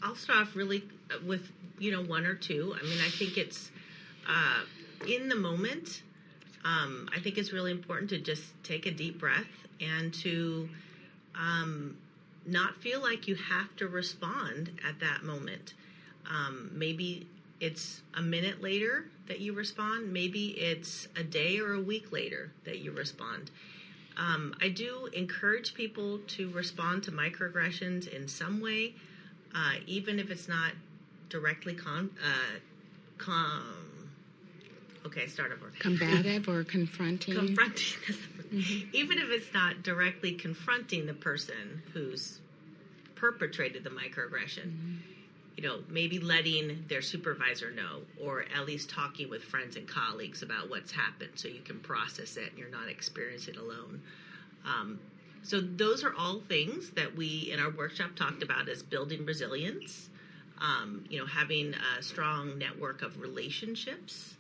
[0.04, 0.84] I'll start off really
[1.26, 2.76] with you know one or two.
[2.78, 3.72] I mean, I think it's
[4.28, 4.62] uh,
[5.08, 6.02] in the moment.
[6.64, 9.48] Um, I think it's really important to just take a deep breath
[9.80, 10.70] and to
[11.34, 11.98] um,
[12.46, 15.74] not feel like you have to respond at that moment.
[16.30, 17.26] Um, maybe
[17.60, 20.14] it's a minute later that you respond.
[20.14, 23.50] Maybe it's a day or a week later that you respond.
[24.18, 28.96] Um, I do encourage people to respond to microaggressions in some way,
[29.56, 30.74] uh, even if it's not
[31.30, 32.10] directly con.
[32.24, 32.60] Uh,
[33.18, 33.64] com
[35.06, 35.72] okay, start over.
[35.80, 37.36] Combative or confronting.
[37.36, 38.16] confronting,
[38.94, 42.40] even if it's not directly confronting the person who's
[43.16, 45.00] perpetrated the microaggression
[45.62, 50.42] you know, maybe letting their supervisor know, or at least talking with friends and colleagues
[50.42, 54.02] about what's happened so you can process it and you're not experiencing it alone.
[54.66, 55.00] Um,
[55.44, 60.10] so, those are all things that we in our workshop talked about as building resilience,
[60.60, 64.38] um, you know, having a strong network of relationships,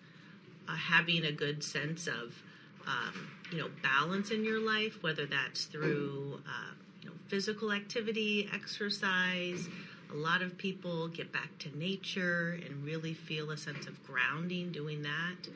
[0.67, 2.41] uh, having a good sense of,
[2.87, 8.49] um, you know, balance in your life, whether that's through, uh, you know, physical activity,
[8.51, 9.69] exercise
[10.11, 14.71] a lot of people get back to nature and really feel a sense of grounding
[14.71, 15.49] doing that.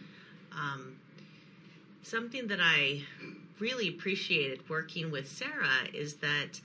[0.52, 0.96] Um,
[2.04, 3.04] something that I
[3.60, 6.60] really appreciated working with Sarah is that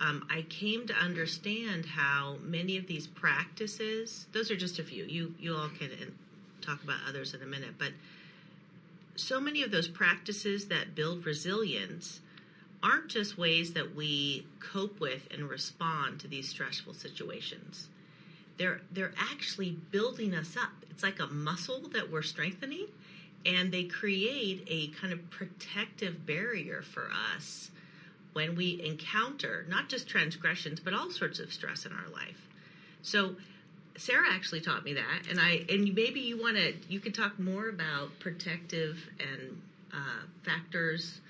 [0.00, 5.04] um, I came to understand how many of these practices, those are just a few,
[5.04, 6.14] you, you all can
[6.60, 7.92] talk about others in a minute, but
[9.14, 12.20] so many of those practices that build resilience
[12.86, 17.88] aren't just ways that we cope with and respond to these stressful situations.
[18.58, 20.70] They're they're actually building us up.
[20.90, 22.86] It's like a muscle that we're strengthening
[23.44, 27.70] and they create a kind of protective barrier for us
[28.32, 32.48] when we encounter not just transgressions but all sorts of stress in our life.
[33.02, 33.34] So
[33.98, 37.36] Sarah actually taught me that, and I and maybe you want to you could talk
[37.38, 39.60] more about protective and
[39.92, 41.20] uh, factors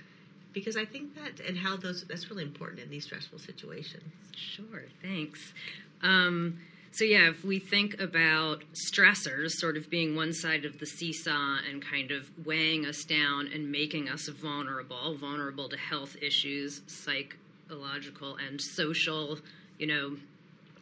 [0.56, 4.02] because I think that and how those that's really important in these stressful situations.
[4.34, 5.52] Sure, thanks.
[6.00, 6.58] Um,
[6.92, 11.58] so yeah, if we think about stressors sort of being one side of the seesaw
[11.70, 18.36] and kind of weighing us down and making us vulnerable, vulnerable to health issues, psychological
[18.36, 19.38] and social,
[19.78, 20.16] you know,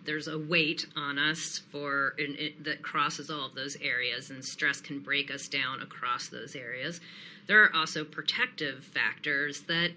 [0.04, 2.14] there's a weight on us for
[2.60, 7.00] that crosses all of those areas, and stress can break us down across those areas.
[7.46, 9.90] There are also protective factors that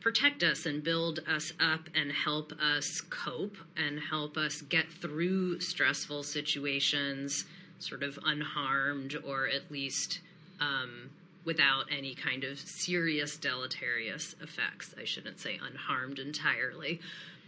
[0.00, 5.60] protect us and build us up and help us cope and help us get through
[5.60, 7.44] stressful situations
[7.78, 10.20] sort of unharmed or at least
[10.60, 11.10] um,
[11.44, 14.94] without any kind of serious deleterious effects.
[15.00, 17.00] I shouldn't say unharmed entirely,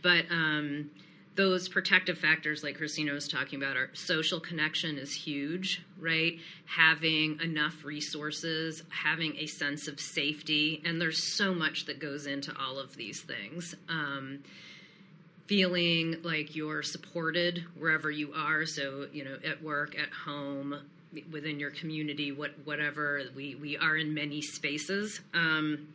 [0.03, 0.91] but um,
[1.41, 6.39] those protective factors like Christina was talking about are social connection is huge, right?
[6.67, 12.55] Having enough resources, having a sense of safety, and there's so much that goes into
[12.61, 13.75] all of these things.
[13.89, 14.41] Um,
[15.47, 20.77] feeling like you're supported wherever you are, so you know, at work, at home,
[21.33, 25.23] within your community, what whatever we we are in many spaces.
[25.33, 25.89] Um,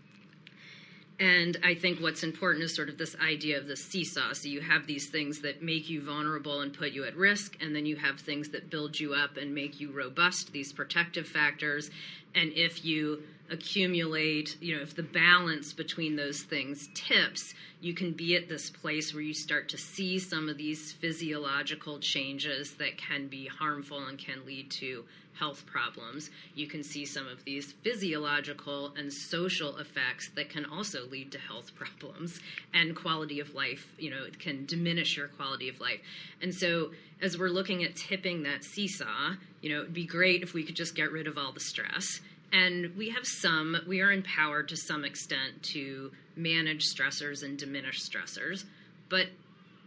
[1.20, 4.34] and I think what's important is sort of this idea of the seesaw.
[4.34, 7.74] So you have these things that make you vulnerable and put you at risk, and
[7.74, 11.90] then you have things that build you up and make you robust, these protective factors.
[12.34, 18.12] And if you accumulate, you know, if the balance between those things tips, you can
[18.12, 22.98] be at this place where you start to see some of these physiological changes that
[22.98, 25.06] can be harmful and can lead to
[25.38, 26.30] health problems.
[26.56, 31.40] You can see some of these physiological and social effects that can also lead to
[31.40, 32.40] health problems
[32.74, 36.00] and quality of life, you know, it can diminish your quality of life.
[36.42, 40.54] And so as we're looking at tipping that seesaw, you know, it'd be great if
[40.54, 42.20] we could just get rid of all the stress
[42.52, 48.02] and we have some, we are empowered to some extent to manage stressors and diminish
[48.02, 48.64] stressors,
[49.10, 49.28] but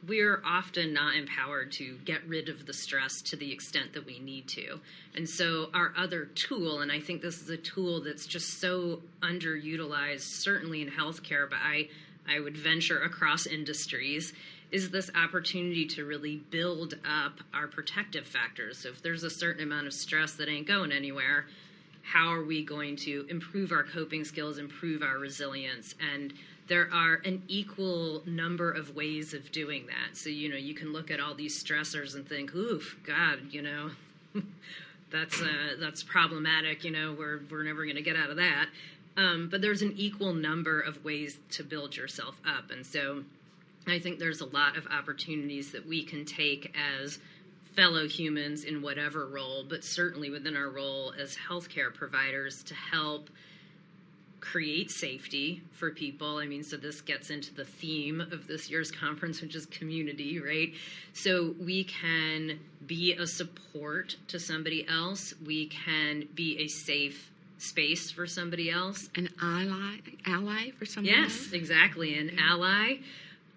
[0.06, 4.18] we're often not empowered to get rid of the stress to the extent that we
[4.18, 4.80] need to.
[5.14, 9.02] And so, our other tool, and I think this is a tool that's just so
[9.22, 11.88] underutilized, certainly in healthcare, but I,
[12.28, 14.32] I would venture across industries,
[14.70, 18.78] is this opportunity to really build up our protective factors.
[18.78, 21.46] So, if there's a certain amount of stress that ain't going anywhere,
[22.02, 25.94] how are we going to improve our coping skills, improve our resilience?
[26.00, 26.32] And
[26.68, 30.16] there are an equal number of ways of doing that.
[30.16, 33.62] So, you know, you can look at all these stressors and think, oof, God, you
[33.62, 33.90] know,
[35.10, 36.84] that's uh, that's problematic.
[36.84, 38.66] You know, we're we're never going to get out of that.
[39.16, 43.24] Um, but there's an equal number of ways to build yourself up, and so
[43.86, 47.18] I think there's a lot of opportunities that we can take as
[47.74, 53.30] fellow humans in whatever role, but certainly within our role as healthcare providers to help
[54.40, 56.38] create safety for people.
[56.38, 60.40] I mean, so this gets into the theme of this year's conference, which is community,
[60.40, 60.72] right?
[61.12, 68.10] So we can be a support to somebody else, we can be a safe space
[68.10, 69.08] for somebody else.
[69.16, 71.44] An ally, ally for somebody Yes, else?
[71.46, 72.18] Yes, exactly.
[72.18, 72.98] An ally.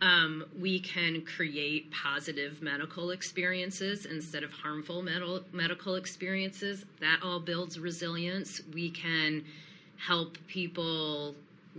[0.01, 6.85] Um, we can create positive medical experiences instead of harmful med- medical experiences.
[6.99, 8.61] That all builds resilience.
[8.73, 9.45] We can
[10.07, 11.35] help people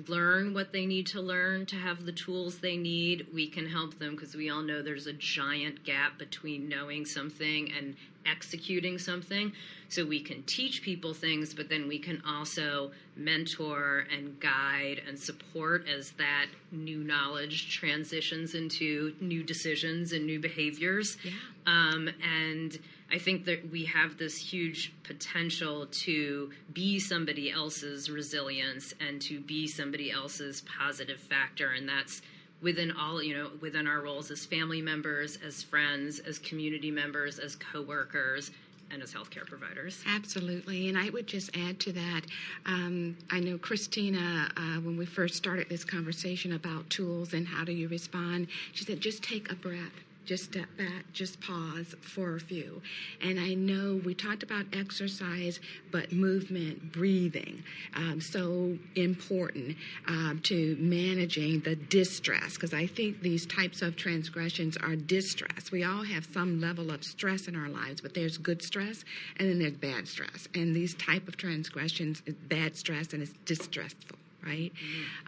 [0.09, 3.27] learn what they need to learn to have the tools they need.
[3.33, 7.71] We can help them because we all know there's a giant gap between knowing something
[7.77, 7.95] and
[8.25, 9.53] executing something.
[9.89, 15.19] So we can teach people things, but then we can also mentor and guide and
[15.19, 21.19] support as that new knowledge transitions into new decisions and new behaviors.
[21.23, 21.33] Yeah.
[21.67, 22.79] Um, and
[23.13, 29.39] I think that we have this huge potential to be somebody else's resilience and to
[29.39, 31.73] be somebody else's positive factor.
[31.73, 32.23] And that's
[32.63, 37.39] within all, you know, within our roles as family members, as friends, as community members,
[37.39, 38.51] as coworkers,
[38.91, 40.03] and as healthcare providers.
[40.07, 42.23] Absolutely, and I would just add to that.
[42.67, 47.65] Um, I know Christina, uh, when we first started this conversation about tools and how
[47.65, 49.93] do you respond, she said, just take a breath.
[50.25, 52.81] Just step back, just pause for a few.
[53.21, 55.59] And I know we talked about exercise,
[55.91, 57.65] but movement, breathing,
[57.95, 64.77] um, so important um, to managing the distress, because I think these types of transgressions
[64.77, 65.73] are distress.
[65.73, 69.05] We all have some level of stress in our lives, but there's good stress
[69.39, 70.47] and then there's bad stress.
[70.55, 74.73] And these type of transgressions is bad stress and it's distressful right?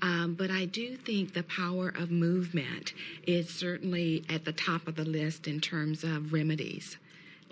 [0.02, 2.92] Um, but I do think the power of movement
[3.26, 6.96] is certainly at the top of the list in terms of remedies.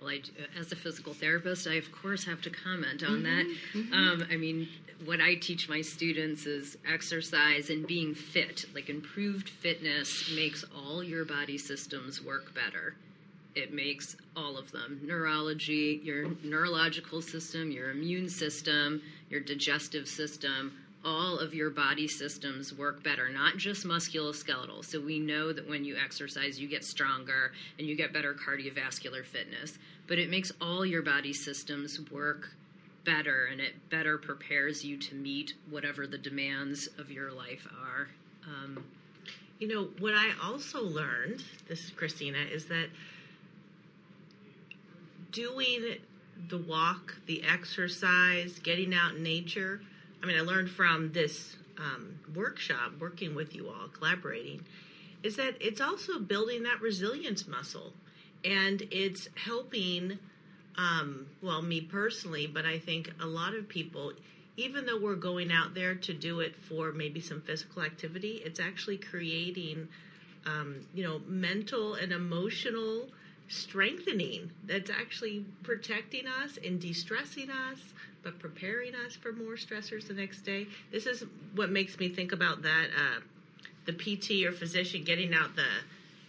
[0.00, 0.22] Well, I,
[0.58, 3.46] as a physical therapist, I of course have to comment on that.
[3.92, 4.68] Um, I mean,
[5.04, 8.64] what I teach my students is exercise and being fit.
[8.74, 12.94] Like improved fitness makes all your body systems work better.
[13.54, 20.72] It makes all of them neurology, your neurological system, your immune system, your digestive system,
[21.04, 24.84] all of your body systems work better, not just musculoskeletal.
[24.84, 29.24] So we know that when you exercise, you get stronger and you get better cardiovascular
[29.24, 32.50] fitness, but it makes all your body systems work
[33.04, 38.08] better and it better prepares you to meet whatever the demands of your life are.
[38.46, 38.84] Um,
[39.58, 42.88] You know, what I also learned, this is Christina, is that
[45.30, 45.98] doing
[46.48, 49.80] the walk, the exercise, getting out in nature.
[50.22, 54.64] I mean, I learned from this um, workshop, working with you all, collaborating,
[55.22, 57.92] is that it's also building that resilience muscle.
[58.44, 60.18] And it's helping,
[60.76, 64.12] um, well, me personally, but I think a lot of people,
[64.56, 68.60] even though we're going out there to do it for maybe some physical activity, it's
[68.60, 69.88] actually creating,
[70.46, 73.08] um, you know, mental and emotional
[73.48, 77.78] strengthening that's actually protecting us and de-stressing us
[78.22, 80.66] but preparing us for more stressors the next day.
[80.90, 83.20] This is what makes me think about that uh,
[83.84, 85.66] the pt or physician getting out the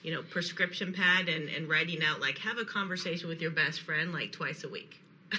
[0.02, 3.82] you know prescription pad and, and writing out like have a conversation with your best
[3.82, 5.00] friend like twice a week.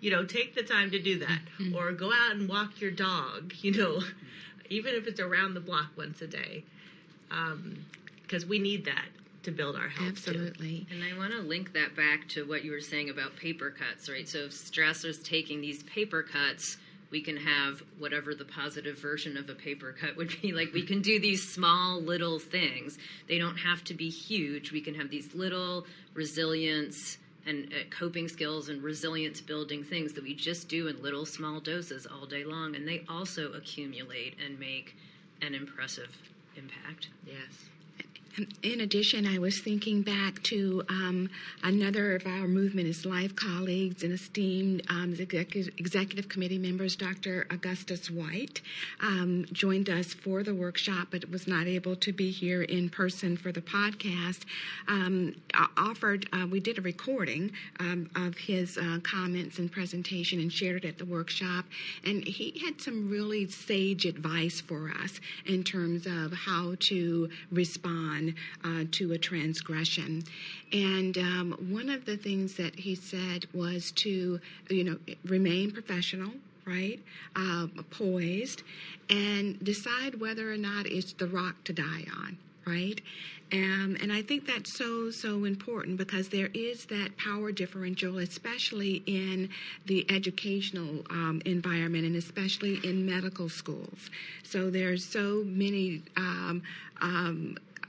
[0.00, 1.42] You know take the time to do that.
[1.76, 4.02] Or go out and walk your dog you know
[4.68, 6.64] even if it's around the block once a day.
[8.22, 9.06] Because we need that
[9.44, 10.30] to build our health too.
[10.30, 10.86] Absolutely.
[10.90, 14.08] And I want to link that back to what you were saying about paper cuts,
[14.08, 14.28] right?
[14.28, 16.76] So if stress is taking these paper cuts,
[17.10, 20.52] we can have whatever the positive version of a paper cut would be.
[20.62, 22.98] Like we can do these small little things.
[23.28, 24.72] They don't have to be huge.
[24.72, 30.22] We can have these little resilience and uh, coping skills and resilience building things that
[30.22, 32.76] we just do in little small doses all day long.
[32.76, 34.96] And they also accumulate and make
[35.40, 36.10] an impressive
[36.56, 37.08] impact.
[37.26, 37.71] yes
[38.62, 41.28] In addition, I was thinking back to um,
[41.62, 47.46] another of our Movement is Life colleagues and esteemed um, executive, executive committee members, Dr.
[47.50, 48.62] Augustus White,
[49.02, 53.36] um, joined us for the workshop, but was not able to be here in person
[53.36, 54.44] for the podcast.
[54.88, 55.34] Um,
[55.76, 60.86] offered, uh, we did a recording um, of his uh, comments and presentation and shared
[60.86, 61.66] it at the workshop,
[62.02, 68.21] and he had some really sage advice for us in terms of how to respond
[68.68, 70.12] uh, to a transgression.
[70.72, 71.48] And um,
[71.78, 74.40] one of the things that he said was to,
[74.78, 74.96] you know,
[75.36, 76.32] remain professional,
[76.66, 77.00] right?
[77.34, 78.60] Uh, poised,
[79.10, 82.32] and decide whether or not it's the rock to die on.
[82.66, 83.00] right?
[83.52, 89.02] Um, and I think that's so, so important because there is that power differential, especially
[89.06, 89.50] in
[89.86, 94.10] the educational um, environment and especially in medical schools.
[94.42, 96.62] So there's so many um,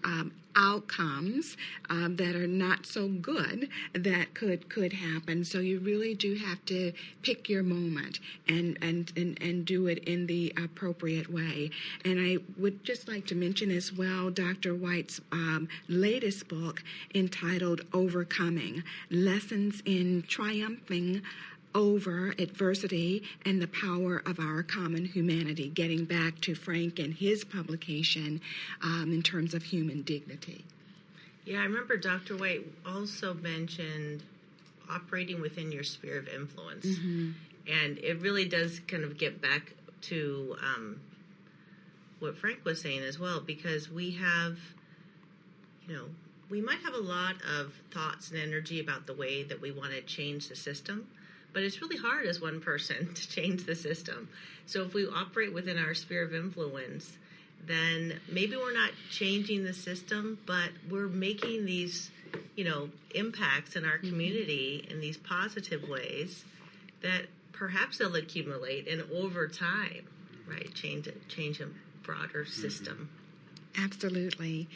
[0.03, 1.57] um outcomes
[1.89, 5.43] um, that are not so good that could could happen.
[5.43, 9.99] So you really do have to pick your moment and and and, and do it
[9.99, 11.71] in the appropriate way.
[12.05, 14.75] And I would just like to mention as well Dr.
[14.75, 16.83] White's um, latest book
[17.13, 21.21] entitled "Overcoming: Lessons in Triumphing."
[21.75, 27.43] Over adversity and the power of our common humanity, getting back to Frank and his
[27.43, 28.41] publication
[28.81, 30.63] um, in terms of human dignity.
[31.45, 32.37] Yeah, I remember Dr.
[32.37, 34.23] White also mentioned
[34.89, 36.85] operating within your sphere of influence.
[36.85, 37.31] Mm-hmm.
[37.67, 40.99] And it really does kind of get back to um,
[42.19, 44.57] what Frank was saying as well, because we have,
[45.87, 46.05] you know,
[46.49, 49.91] we might have a lot of thoughts and energy about the way that we want
[49.91, 51.07] to change the system
[51.53, 54.29] but it's really hard as one person to change the system.
[54.65, 57.17] So if we operate within our sphere of influence,
[57.65, 62.11] then maybe we're not changing the system, but we're making these,
[62.55, 64.09] you know, impacts in our mm-hmm.
[64.09, 64.93] community mm-hmm.
[64.93, 66.43] in these positive ways
[67.01, 70.05] that perhaps they'll accumulate and over time,
[70.47, 71.67] right, change change a
[72.03, 72.61] broader mm-hmm.
[72.61, 73.09] system.
[73.77, 74.67] Absolutely.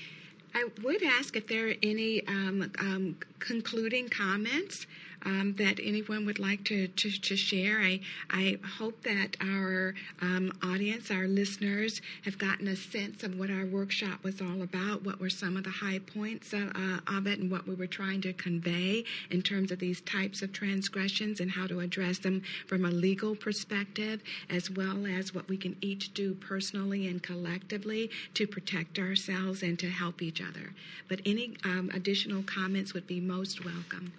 [0.55, 4.87] I would ask if there are any um, um, concluding comments
[5.25, 7.79] um, that anyone would like to, to, to, share.
[7.79, 7.99] I,
[8.29, 13.65] I hope that our um, audience, our listeners, have gotten a sense of what our
[13.65, 17.39] workshop was all about, what were some of the high points of, uh, of it,
[17.39, 21.51] and what we were trying to convey in terms of these types of transgressions and
[21.51, 26.13] how to address them from a legal perspective, as well as what we can each
[26.13, 30.73] do personally and collectively to protect ourselves and to help each other.
[31.07, 34.13] But any um, additional comments would be most welcome.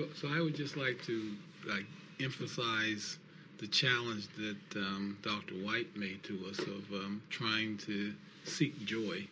[0.00, 1.32] So, so I would just like to
[1.68, 1.84] like
[2.20, 3.18] emphasize
[3.58, 5.54] the challenge that um, Dr.
[5.56, 9.26] White made to us of um, trying to seek joy.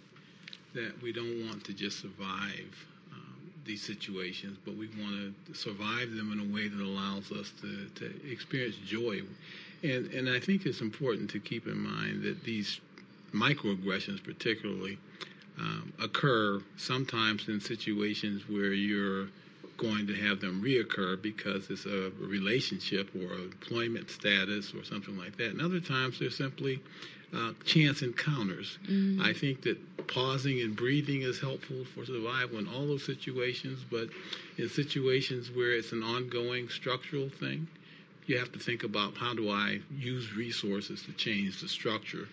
[0.74, 6.12] That we don't want to just survive um, these situations, but we want to survive
[6.12, 9.22] them in a way that allows us to, to experience joy.
[9.82, 12.80] And and I think it's important to keep in mind that these
[13.32, 14.98] microaggressions, particularly,
[15.58, 19.28] um, occur sometimes in situations where you're
[19.78, 25.36] going to have them reoccur because it's a relationship or employment status or something like
[25.38, 25.50] that.
[25.50, 26.82] And other times they're simply
[27.34, 28.78] uh, chance encounters.
[28.84, 29.22] Mm-hmm.
[29.22, 34.08] I think that pausing and breathing is helpful for survival in all those situations, but
[34.56, 37.68] in situations where it's an ongoing structural thing,
[38.26, 42.28] you have to think about how do I use resources to change the structure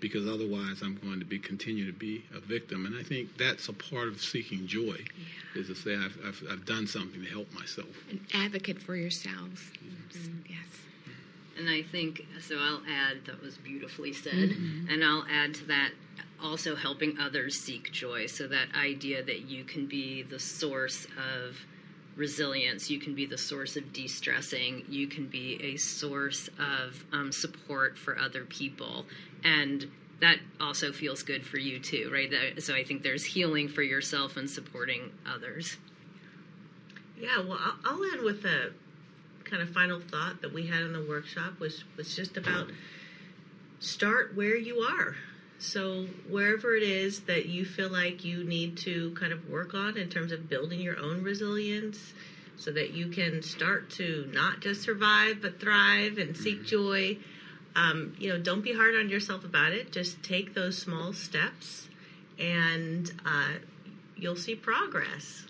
[0.00, 2.86] because otherwise I'm going to be continue to be a victim.
[2.86, 5.60] And I think that's a part of seeking joy, yeah.
[5.60, 7.88] is to say I've, I've, I've, done something to help myself.
[8.10, 9.60] An advocate for yourselves.
[9.84, 10.38] Mm-hmm.
[10.48, 10.58] Yes.
[11.58, 12.56] And I think so.
[12.58, 14.88] I'll add that was beautifully said, mm-hmm.
[14.88, 15.90] and I'll add to that
[16.42, 18.26] also helping others seek joy.
[18.26, 21.56] So that idea that you can be the source of
[22.20, 22.90] resilience.
[22.90, 24.84] You can be the source of de stressing.
[24.88, 29.06] You can be a source of um, support for other people
[29.42, 29.90] and
[30.20, 32.30] that also feels good for you too, right?
[32.62, 35.78] so I think there's healing for yourself and supporting others.
[37.18, 38.72] Yeah, well, I'll, end with a
[39.44, 42.70] kind of final thought that we had in the workshop was was just about
[43.78, 45.16] start where you are.
[45.60, 49.96] So wherever it is that you feel like you need to kind of work on
[49.96, 52.14] in terms of building your own resilience,
[52.56, 56.66] so that you can start to not just survive but thrive and seek mm-hmm.
[56.66, 57.18] joy
[57.76, 59.92] um, you know, don't be hard on yourself about it.
[59.92, 61.88] Just take those small steps,
[62.38, 63.52] and uh,
[64.16, 65.46] you'll see progress.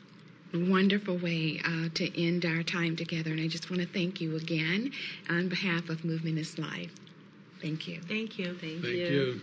[0.52, 4.36] Wonderful way uh, to end our time together, and I just want to thank you
[4.36, 4.92] again
[5.28, 6.92] on behalf of Movement is Life.
[7.62, 8.00] Thank you.
[8.02, 8.54] Thank you.
[8.54, 9.06] Thank, thank you.
[9.06, 9.40] you.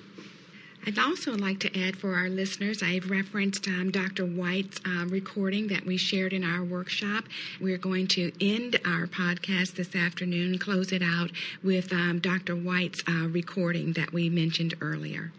[0.88, 4.26] I'd also like to add for our listeners, I've referenced um, Dr.
[4.26, 7.26] White's uh, recording that we shared in our workshop.
[7.60, 11.32] We're going to end our podcast this afternoon, close it out
[11.62, 12.56] with um, Dr.
[12.56, 15.34] White's uh, recording that we mentioned earlier.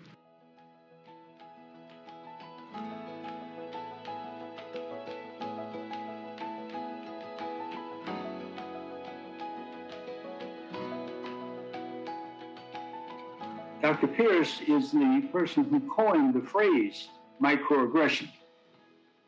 [14.00, 14.14] Dr.
[14.14, 17.08] Pierce is the person who coined the phrase
[17.42, 18.28] microaggression.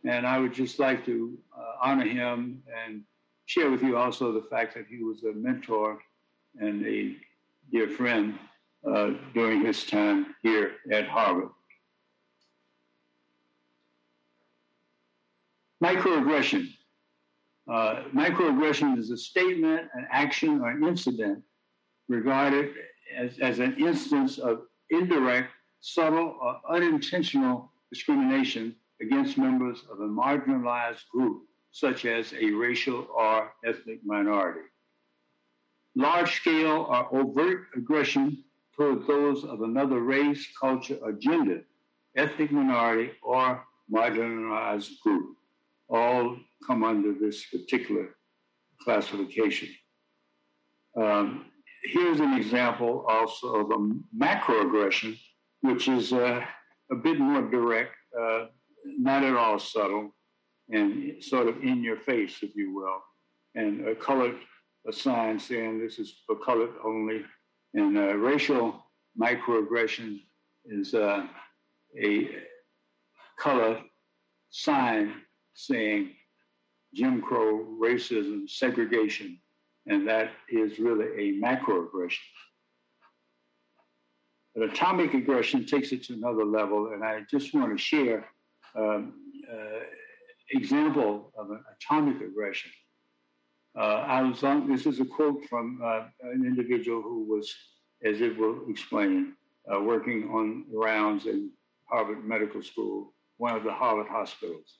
[0.05, 3.03] And I would just like to uh, honor him and
[3.47, 5.99] share with you also the fact that he was a mentor
[6.61, 7.17] and a
[7.73, 8.39] dear friend
[8.89, 11.51] uh, during his time here at Harvard.
[15.83, 16.69] Microaggression.
[17.69, 21.43] Uh, microaggression is a statement, an action, or an incident
[22.09, 22.71] regarded
[23.17, 25.51] as, as an instance of indirect,
[25.81, 31.43] subtle, or unintentional discrimination against members of a marginalized group,
[31.73, 34.61] such as a racial or ethnic minority.
[35.97, 38.45] Large scale or overt aggression
[38.77, 41.63] toward those of another race, culture, or gender,
[42.17, 45.37] ethnic minority, or marginalized group
[45.89, 46.37] all
[46.67, 48.11] come under this particular
[48.83, 49.69] classification.
[50.97, 51.47] Um,
[51.85, 53.79] here's an example also of a
[54.17, 55.19] macroaggression,
[55.63, 56.45] which is uh,
[56.91, 58.47] a bit more direct, uh,
[58.85, 60.15] not at all subtle,
[60.71, 63.03] and sort of in your face, if you will,
[63.55, 64.37] and a colored
[64.87, 67.23] a sign saying this is for colored only.
[67.75, 68.83] And uh, racial
[69.21, 70.21] microaggression
[70.65, 71.27] is uh,
[72.03, 72.29] a
[73.39, 73.81] color
[74.51, 75.15] sign
[75.55, 76.13] saying
[76.95, 79.39] Jim Crow, racism, segregation,
[79.91, 82.19] and that is really a macroaggression.
[84.55, 88.25] But atomic aggression takes it to another level, and I just want to share
[88.77, 89.15] um,
[89.53, 89.81] uh,
[90.51, 92.71] example of an atomic aggression.
[93.77, 97.53] Uh, I was on, this is a quote from uh, an individual who was,
[98.05, 99.35] as it will explain,
[99.73, 101.51] uh, working on rounds in
[101.87, 104.77] Harvard Medical School, one of the Harvard hospitals.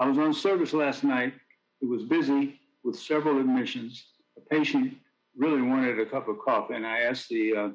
[0.00, 1.34] I was on service last night.
[1.80, 4.04] It was busy with several admissions.
[4.50, 4.94] Patient
[5.36, 7.68] really wanted a cup of coffee, and I asked the uh,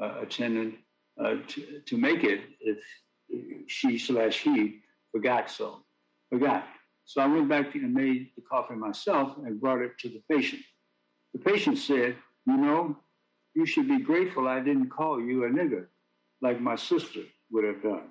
[0.00, 0.74] uh, attendant
[1.22, 2.78] uh, to, to make it if
[3.66, 4.80] she slash he
[5.12, 5.82] forgot so.
[6.30, 6.66] Forgot.
[7.04, 10.62] So I went back and made the coffee myself and brought it to the patient.
[11.32, 12.96] The patient said, You know,
[13.54, 15.86] you should be grateful I didn't call you a nigger
[16.42, 18.08] like my sister would have done.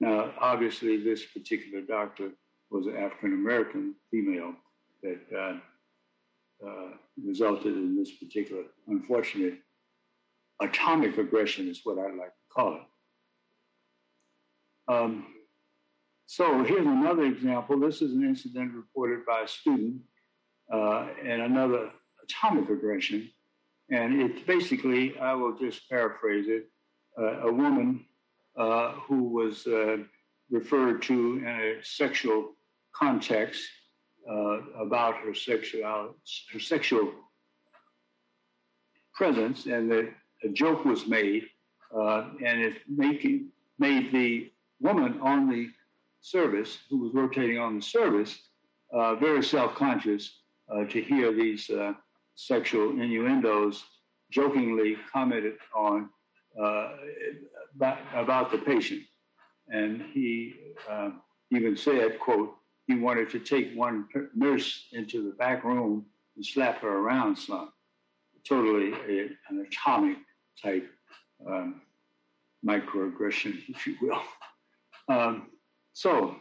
[0.00, 2.30] Now, obviously, this particular doctor
[2.70, 4.54] was an African American female
[5.02, 5.56] that uh,
[6.66, 6.90] uh,
[7.24, 9.54] resulted in this particular unfortunate
[10.60, 12.82] atomic aggression, is what I like to call it.
[14.92, 15.26] Um,
[16.26, 17.78] so here's another example.
[17.78, 20.00] This is an incident reported by a student
[20.72, 21.90] uh, and another
[22.22, 23.30] atomic aggression.
[23.90, 26.68] And it's basically, I will just paraphrase it,
[27.18, 28.04] uh, a woman
[28.58, 29.98] uh, who was uh,
[30.50, 32.54] referred to in a sexual
[32.94, 33.62] context
[34.30, 36.14] uh, about her sexual,
[36.52, 37.12] her sexual
[39.14, 40.08] presence, and that
[40.44, 41.44] a joke was made,
[41.96, 43.48] uh, and it making,
[43.78, 44.50] made the
[44.80, 45.68] woman on the
[46.20, 48.38] service, who was rotating on the service,
[48.92, 50.40] uh, very self-conscious
[50.72, 51.92] uh, to hear these uh,
[52.34, 53.84] sexual innuendos
[54.30, 56.08] jokingly commented on
[56.62, 56.90] uh,
[58.16, 59.02] about, the patient.
[59.68, 60.54] And he
[61.50, 62.57] even said, quote,
[62.88, 67.70] he wanted to take one nurse into the back room and slap her around some.
[68.48, 70.16] Totally a, an atomic
[70.60, 70.88] type
[71.46, 71.82] um,
[72.66, 74.22] microaggression, if you will.
[75.08, 75.48] Um,
[75.92, 76.36] so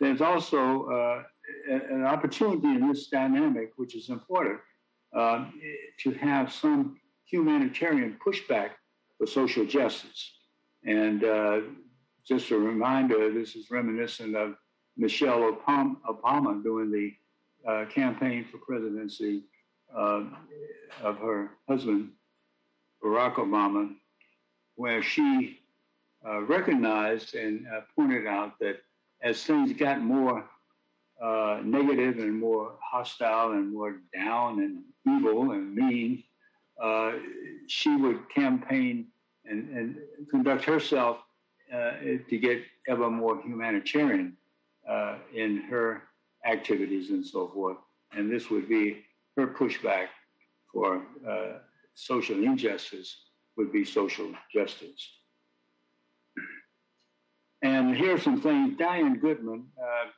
[0.00, 1.22] there's also uh,
[1.68, 4.58] an opportunity in this dynamic, which is important,
[5.16, 5.46] uh,
[6.00, 8.70] to have some humanitarian pushback
[9.18, 10.32] for social justice.
[10.84, 11.60] And uh,
[12.26, 14.56] just a reminder, this is reminiscent of
[15.00, 17.14] Michelle Obama during the
[17.66, 19.42] uh, campaign for presidency
[19.96, 20.24] uh,
[21.02, 22.10] of her husband,
[23.02, 23.94] Barack Obama,
[24.76, 25.60] where she
[26.26, 28.82] uh, recognized and uh, pointed out that
[29.22, 30.44] as things got more
[31.22, 34.82] uh, negative and more hostile and more down and
[35.16, 36.22] evil and mean,
[36.80, 37.12] uh,
[37.68, 39.06] she would campaign
[39.46, 39.96] and, and
[40.30, 41.18] conduct herself
[41.70, 44.36] to get ever more humanitarian
[44.88, 46.02] uh, in her
[46.46, 47.76] activities and so forth.
[48.12, 49.04] And this would be
[49.36, 50.08] her pushback
[50.72, 51.02] for
[51.94, 53.14] social injustice
[53.56, 55.08] would be social justice.
[57.62, 58.78] And here are some things.
[58.78, 60.08] Diane Goodman uh,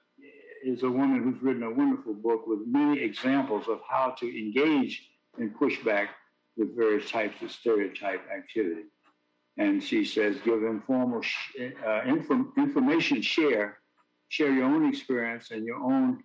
[0.64, 5.08] is a woman who's written a wonderful book with many examples of how to engage
[5.38, 6.08] in pushback
[6.56, 8.84] with various types of stereotype activity.
[9.58, 13.78] And she says, give informal sh- uh, inform- information share,
[14.32, 16.24] share your own experience and your own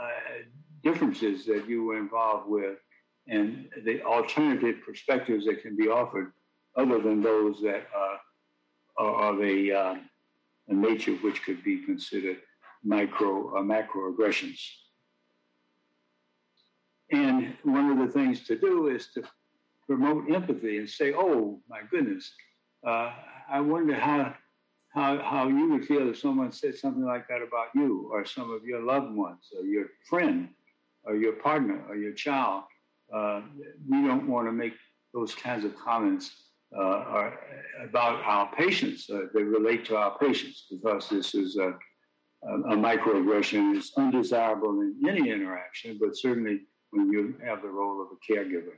[0.00, 0.42] uh,
[0.84, 2.78] differences that you were involved with,
[3.26, 6.32] and the alternative perspectives that can be offered
[6.76, 8.16] other than those that uh,
[8.96, 9.96] are of a uh,
[10.68, 12.38] a nature which could be considered
[12.84, 14.60] micro or uh, macroaggressions.
[17.10, 19.24] And one of the things to do is to
[19.88, 22.32] promote empathy and say, "Oh my goodness,
[22.86, 23.10] uh,
[23.50, 24.32] I wonder how
[24.92, 28.50] how, how you would feel if someone said something like that about you or some
[28.50, 30.48] of your loved ones or your friend
[31.04, 32.64] or your partner or your child.
[33.12, 33.40] Uh,
[33.88, 34.74] we don't want to make
[35.14, 36.44] those kinds of comments
[36.78, 37.30] uh,
[37.82, 39.08] about our patients.
[39.08, 41.74] Uh, they relate to our patients because this is a,
[42.48, 43.76] a, a microaggression.
[43.76, 48.76] It's undesirable in any interaction, but certainly when you have the role of a caregiver.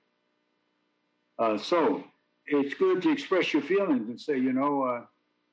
[1.39, 2.05] Uh, so
[2.47, 5.07] it's good to express your feelings and say, you know,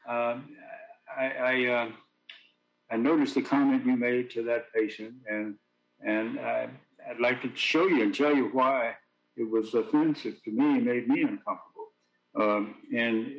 [0.08, 0.38] uh, uh,
[1.18, 1.90] I I, uh,
[2.92, 5.56] I, noticed the comment you made to that patient, and
[6.06, 6.70] and I,
[7.10, 8.96] would like to show you and tell you why
[9.38, 11.88] it was offensive to me and made me uncomfortable.
[12.40, 13.32] Um, and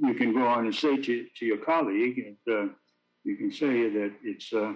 [0.00, 2.72] you can go on and say to, to your colleague, and, uh,
[3.24, 4.74] you can say that it's uh,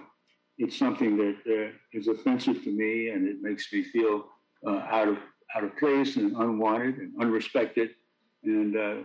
[0.57, 4.25] it's something that uh, is offensive to me, and it makes me feel
[4.65, 5.17] out of
[5.55, 7.89] out of place and unwanted and unrespected,
[8.43, 8.95] and uh,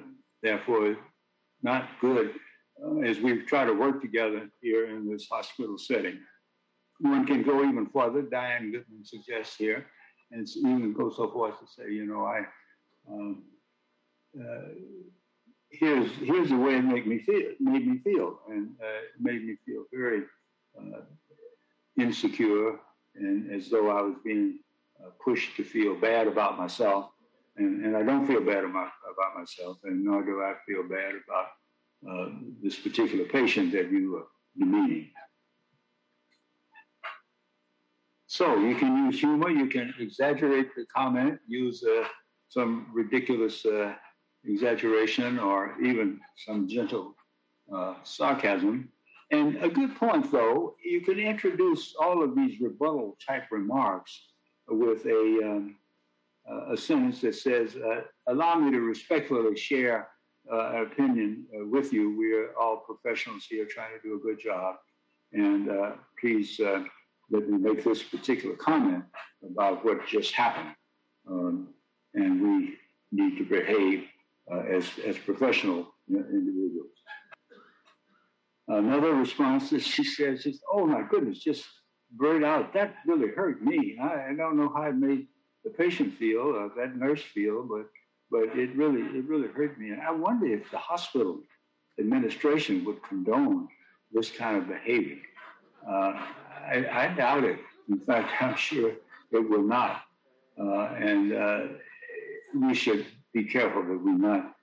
[0.43, 0.97] therefore
[1.63, 2.35] not good
[2.85, 6.19] uh, as we try to work together here in this hospital setting.
[7.01, 8.23] One can go even further.
[8.23, 9.87] Diane Goodman suggests here,
[10.31, 12.43] and even go so far as to say, you know, I
[13.11, 13.43] um,
[14.39, 14.69] uh,
[15.71, 17.53] here's here's the way it made me feel.
[17.59, 20.23] Made me feel, and uh, made me feel very
[20.79, 21.01] uh,
[21.99, 22.79] insecure,
[23.17, 24.61] and as though I was being
[25.03, 27.12] uh, pushed to feel bad about myself.
[27.57, 31.15] And, and I don't feel bad about, about myself, and nor do I feel bad
[31.25, 31.49] about
[32.11, 32.31] uh,
[32.63, 34.27] this particular patient that you are
[34.59, 35.11] demeaning.
[38.27, 42.05] So you can use humor, you can exaggerate the comment, use uh,
[42.49, 43.93] some ridiculous uh,
[44.45, 47.15] exaggeration or even some gentle
[47.75, 48.89] uh, sarcasm.
[49.31, 54.29] And a good point, though, you can introduce all of these rebuttal type remarks
[54.69, 55.77] with a, um,
[56.71, 60.09] a sentence that says, uh, Allow me to respectfully share
[60.51, 62.17] uh, an opinion uh, with you.
[62.17, 64.77] We are all professionals here trying to do a good job.
[65.33, 66.85] And uh, please uh,
[67.31, 69.05] let me make this particular comment
[69.45, 70.75] about what just happened.
[71.29, 71.69] Um,
[72.15, 72.75] and we
[73.13, 74.05] need to behave
[74.53, 76.91] uh, as, as professional individuals.
[78.69, 81.65] Another response that she says is, Oh my goodness, just
[82.11, 83.97] blurt out, that really hurt me.
[84.01, 85.27] I, I don't know how it made
[85.65, 87.87] the patient feel, uh, that nurse feel, but
[88.31, 89.91] but it really it really hurt me.
[89.91, 91.41] And I wonder if the hospital
[91.99, 93.69] administration would condone
[94.13, 95.19] this kind of behavior.
[95.87, 96.15] Uh,
[96.65, 97.59] I, I, doubt it.
[97.89, 98.93] In fact, I'm sure
[99.33, 100.03] it will not.
[100.59, 101.61] Uh, and uh,
[102.55, 104.55] we should be careful that we not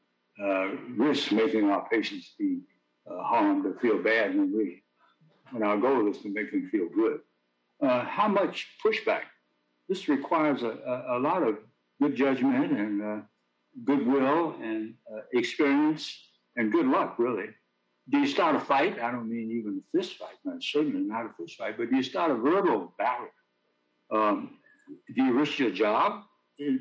[0.44, 2.62] uh, risk making our patients be
[3.10, 4.84] uh, harmed or feel bad when we
[5.52, 7.22] when our goal is to make them feel good
[7.82, 9.24] how much pushback.
[9.90, 11.58] This requires a, a, a, lot of
[12.00, 13.18] good judgment and uh,
[13.84, 16.16] goodwill and uh, experience
[16.56, 17.48] and good luck, really.
[18.10, 19.00] Do you start a fight?
[19.00, 22.04] I don't mean even a fist fight, certainly not a fist fight, but do you
[22.04, 23.28] start a verbal battle?
[24.12, 24.58] Um,
[25.16, 26.24] do you risk your job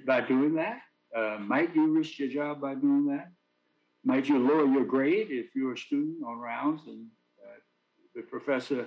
[0.07, 0.81] by doing that?
[1.17, 3.31] Uh, might you risk your job by doing that?
[4.05, 7.07] Might you lower your grade if you're a student on rounds and
[7.43, 7.59] uh,
[8.15, 8.87] the professor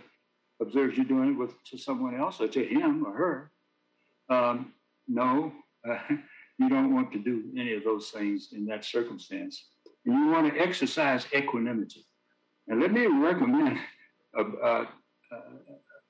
[0.61, 3.51] observes you doing it with to someone else or to him or her,
[4.32, 4.73] um,
[5.07, 5.51] no,
[5.88, 5.97] uh,
[6.57, 9.69] you don't want to do any of those things in that circumstance.
[10.05, 12.05] And you want to exercise equanimity.
[12.67, 13.77] And let me recommend
[14.38, 14.86] a,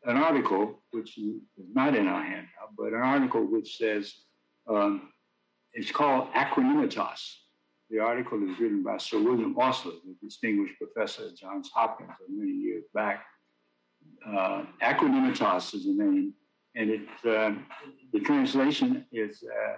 [0.05, 1.41] an article, which is
[1.74, 4.13] not in our handout, but an article which says
[4.67, 5.09] um,
[5.74, 7.22] it's called Equanimitas.
[7.89, 12.51] The article is written by Sir William Osler, the distinguished professor at Johns Hopkins many
[12.51, 13.26] years back
[14.26, 16.34] uh, is the name,
[16.76, 17.53] and it uh,
[18.13, 19.78] the translation is uh,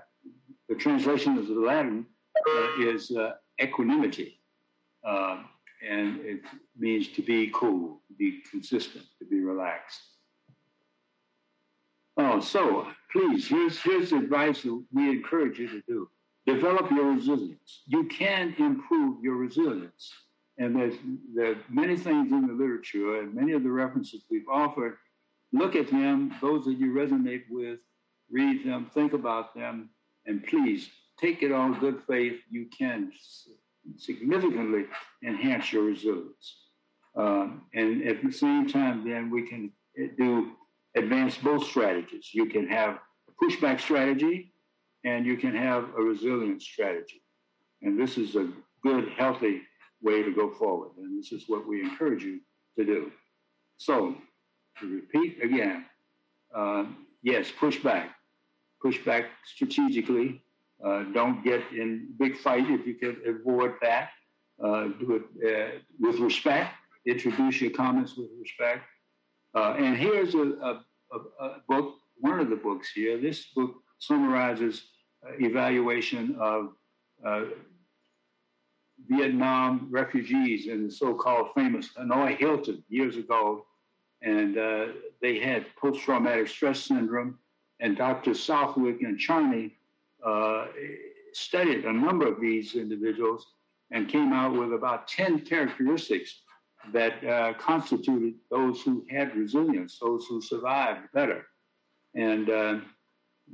[0.69, 2.05] the translation of the Latin
[2.49, 3.31] uh, is uh,
[3.61, 4.39] equanimity,
[5.07, 5.45] um,
[5.87, 6.41] and it
[6.77, 10.01] means to be cool, to be consistent, to be relaxed.
[12.17, 16.09] Oh, so please, here's here's advice that we encourage you to do:
[16.45, 17.81] develop your resilience.
[17.87, 20.11] You can improve your resilience.
[20.59, 20.93] And there's,
[21.33, 24.97] there are many things in the literature and many of the references we've offered.
[25.53, 27.79] Look at them, those that you resonate with,
[28.31, 29.91] read them, think about them,
[30.25, 30.89] and please
[31.21, 32.39] take it on good faith.
[32.49, 33.11] You can
[33.97, 34.85] significantly
[35.23, 36.57] enhance your resilience.
[37.15, 39.71] Um, and at the same time, then we can
[40.17, 40.53] do
[40.95, 42.29] advance both strategies.
[42.33, 42.97] You can have
[43.29, 44.53] a pushback strategy
[45.03, 47.21] and you can have a resilience strategy.
[47.81, 48.49] And this is a
[48.81, 49.61] good, healthy
[50.01, 50.91] way to go forward.
[50.97, 52.39] And this is what we encourage you
[52.77, 53.11] to do.
[53.77, 54.15] So,
[54.79, 55.85] to repeat again,
[56.53, 56.85] uh,
[57.21, 58.15] yes, push back.
[58.81, 60.41] Push back strategically.
[60.83, 64.09] Uh, don't get in big fight if you can avoid that.
[64.63, 66.73] uh, do it uh, with respect,
[67.05, 68.83] introduce your comments with respect.
[69.55, 73.19] Uh, and here's a, a, a, a, book, one of the books here.
[73.19, 74.83] This book summarizes
[75.25, 76.73] uh, evaluation of
[79.07, 83.65] Vietnam refugees in the so-called famous Hanoi Hilton years ago.
[84.23, 84.85] And uh,
[85.21, 87.37] they had post-traumatic stress syndrome.
[87.79, 88.33] And Dr.
[88.33, 89.75] Southwick and Charney
[91.33, 93.47] studied a number of these individuals
[93.91, 96.41] and came out with about 10 characteristics
[96.91, 101.45] that uh, constituted those who had resilience, those who survived better.
[102.15, 102.79] And uh,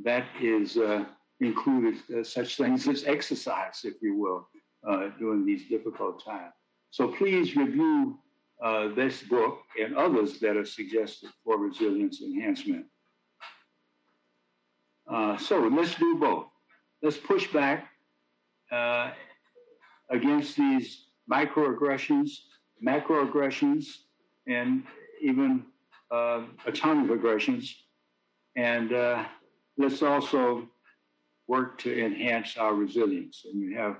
[0.03, 1.05] that is uh,
[1.39, 4.47] included uh, such things as exercise, if you will,
[4.87, 6.53] uh, during these difficult times.
[6.89, 8.17] So please review
[8.63, 12.85] uh, this book and others that are suggested for resilience enhancement.
[15.39, 16.47] so let's do both.
[17.01, 17.87] Let's push back
[20.09, 22.31] against these microaggressions,
[22.85, 23.85] macroaggressions,
[24.47, 24.83] and
[25.21, 25.63] even
[26.11, 27.75] uh, atomic aggressions.
[28.55, 29.25] And uh,
[29.77, 30.67] let's also
[31.47, 33.45] work to enhance our resilience.
[33.45, 33.97] And you have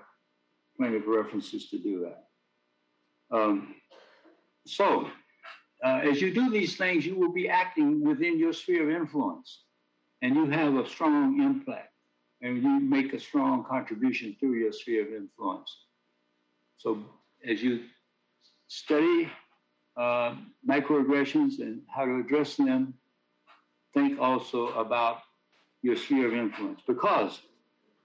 [0.77, 3.35] plenty of references to do that.
[3.35, 3.75] Um,
[4.69, 5.09] so,
[5.83, 9.63] uh, as you do these things, you will be acting within your sphere of influence,
[10.21, 11.93] and you have a strong impact,
[12.41, 15.75] and you make a strong contribution through your sphere of influence.
[16.77, 17.03] So
[17.47, 17.83] as you
[18.67, 19.29] study
[19.97, 20.35] uh,
[20.67, 22.93] microaggressions and how to address them,
[23.93, 25.19] think also about
[25.81, 27.39] your sphere of influence because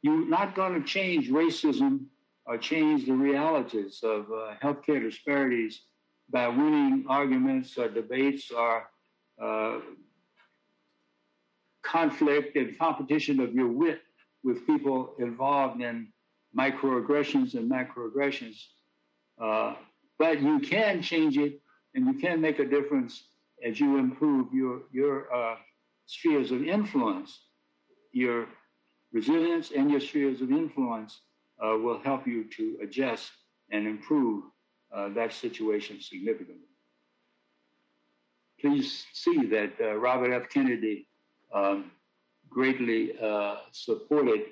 [0.03, 2.07] you're not going to change racism
[2.47, 5.83] or change the realities of uh, healthcare disparities
[6.31, 8.89] by winning arguments or debates or
[9.43, 9.79] uh,
[11.83, 14.01] conflict and competition of your wit
[14.43, 16.09] with people involved in
[16.57, 18.57] microaggressions and macroaggressions.
[19.41, 19.75] Uh,
[20.19, 21.61] but you can change it
[21.95, 23.25] and you can make a difference
[23.65, 25.57] as you improve your, your uh,
[26.07, 27.41] spheres of influence.
[28.13, 28.47] Your
[29.13, 31.21] resilience and your spheres of influence
[31.65, 33.31] uh, will help you to adjust
[33.71, 34.45] and improve
[34.95, 36.69] uh, that situation significantly.
[38.61, 40.49] Please see that uh, Robert F.
[40.49, 41.09] Kennedy
[41.53, 41.91] um,
[42.49, 44.43] greatly uh, supported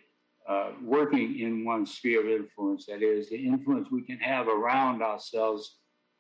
[0.49, 5.01] uh, working in one sphere of influence, that is, the influence we can have around
[5.01, 5.77] ourselves,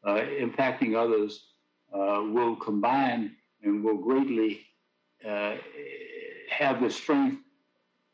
[0.06, 1.48] impacting others,
[1.92, 3.32] will combine
[3.64, 4.60] and will greatly
[5.24, 7.42] have the strength.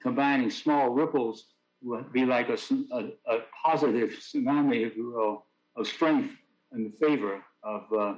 [0.00, 1.44] Combining small ripples
[1.82, 2.59] will be like a,
[2.92, 5.44] a, a, positive tsunami, if you will,
[5.79, 6.35] of strength
[6.72, 8.14] in the favor of uh,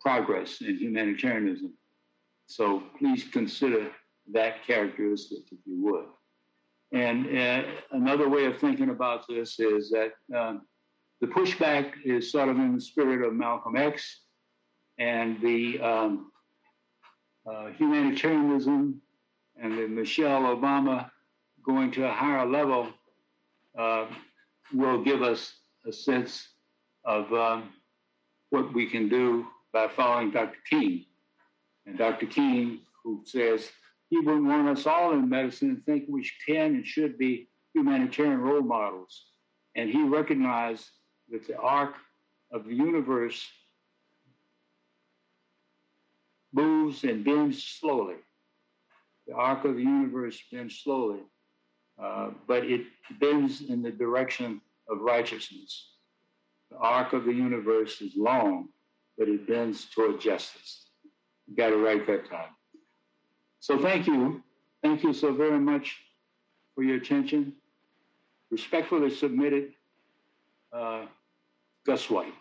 [0.00, 1.72] progress in humanitarianism.
[2.46, 3.90] So please consider
[4.32, 6.06] that characteristic, if you would.
[6.92, 7.62] And uh,
[7.92, 10.62] another way of thinking about this is that um,
[11.20, 14.20] the pushback is sort of in the spirit of Malcolm X,
[14.98, 16.30] and the um,
[17.50, 19.00] uh, humanitarianism
[19.60, 21.10] and the Michelle Obama
[21.64, 22.88] going to a higher level
[23.78, 24.06] uh,
[24.72, 25.52] will give us
[25.86, 26.48] a sense
[27.06, 27.70] of um,
[28.50, 30.58] what we can do by following Dr.
[30.68, 31.06] King.
[31.86, 32.26] And Dr.
[32.26, 33.70] King, who says
[34.10, 38.40] he would want us all in medicine to think we can and should be humanitarian
[38.40, 39.26] role models.
[39.76, 40.88] And he recognized
[41.30, 41.94] that the arc
[42.52, 43.46] of the universe
[46.52, 48.16] moves and bends slowly.
[49.26, 51.20] The arc of the universe bends slowly,
[52.02, 52.82] uh, but it
[53.20, 55.95] bends in the direction of righteousness.
[56.70, 58.68] The arc of the universe is long,
[59.18, 60.86] but it bends toward justice.
[61.46, 62.50] You got to write that time.
[63.60, 64.42] So thank you.
[64.82, 65.96] Thank you so very much
[66.74, 67.52] for your attention.
[68.50, 69.72] Respectfully submitted,
[70.72, 71.06] uh,
[71.84, 72.34] Gus White.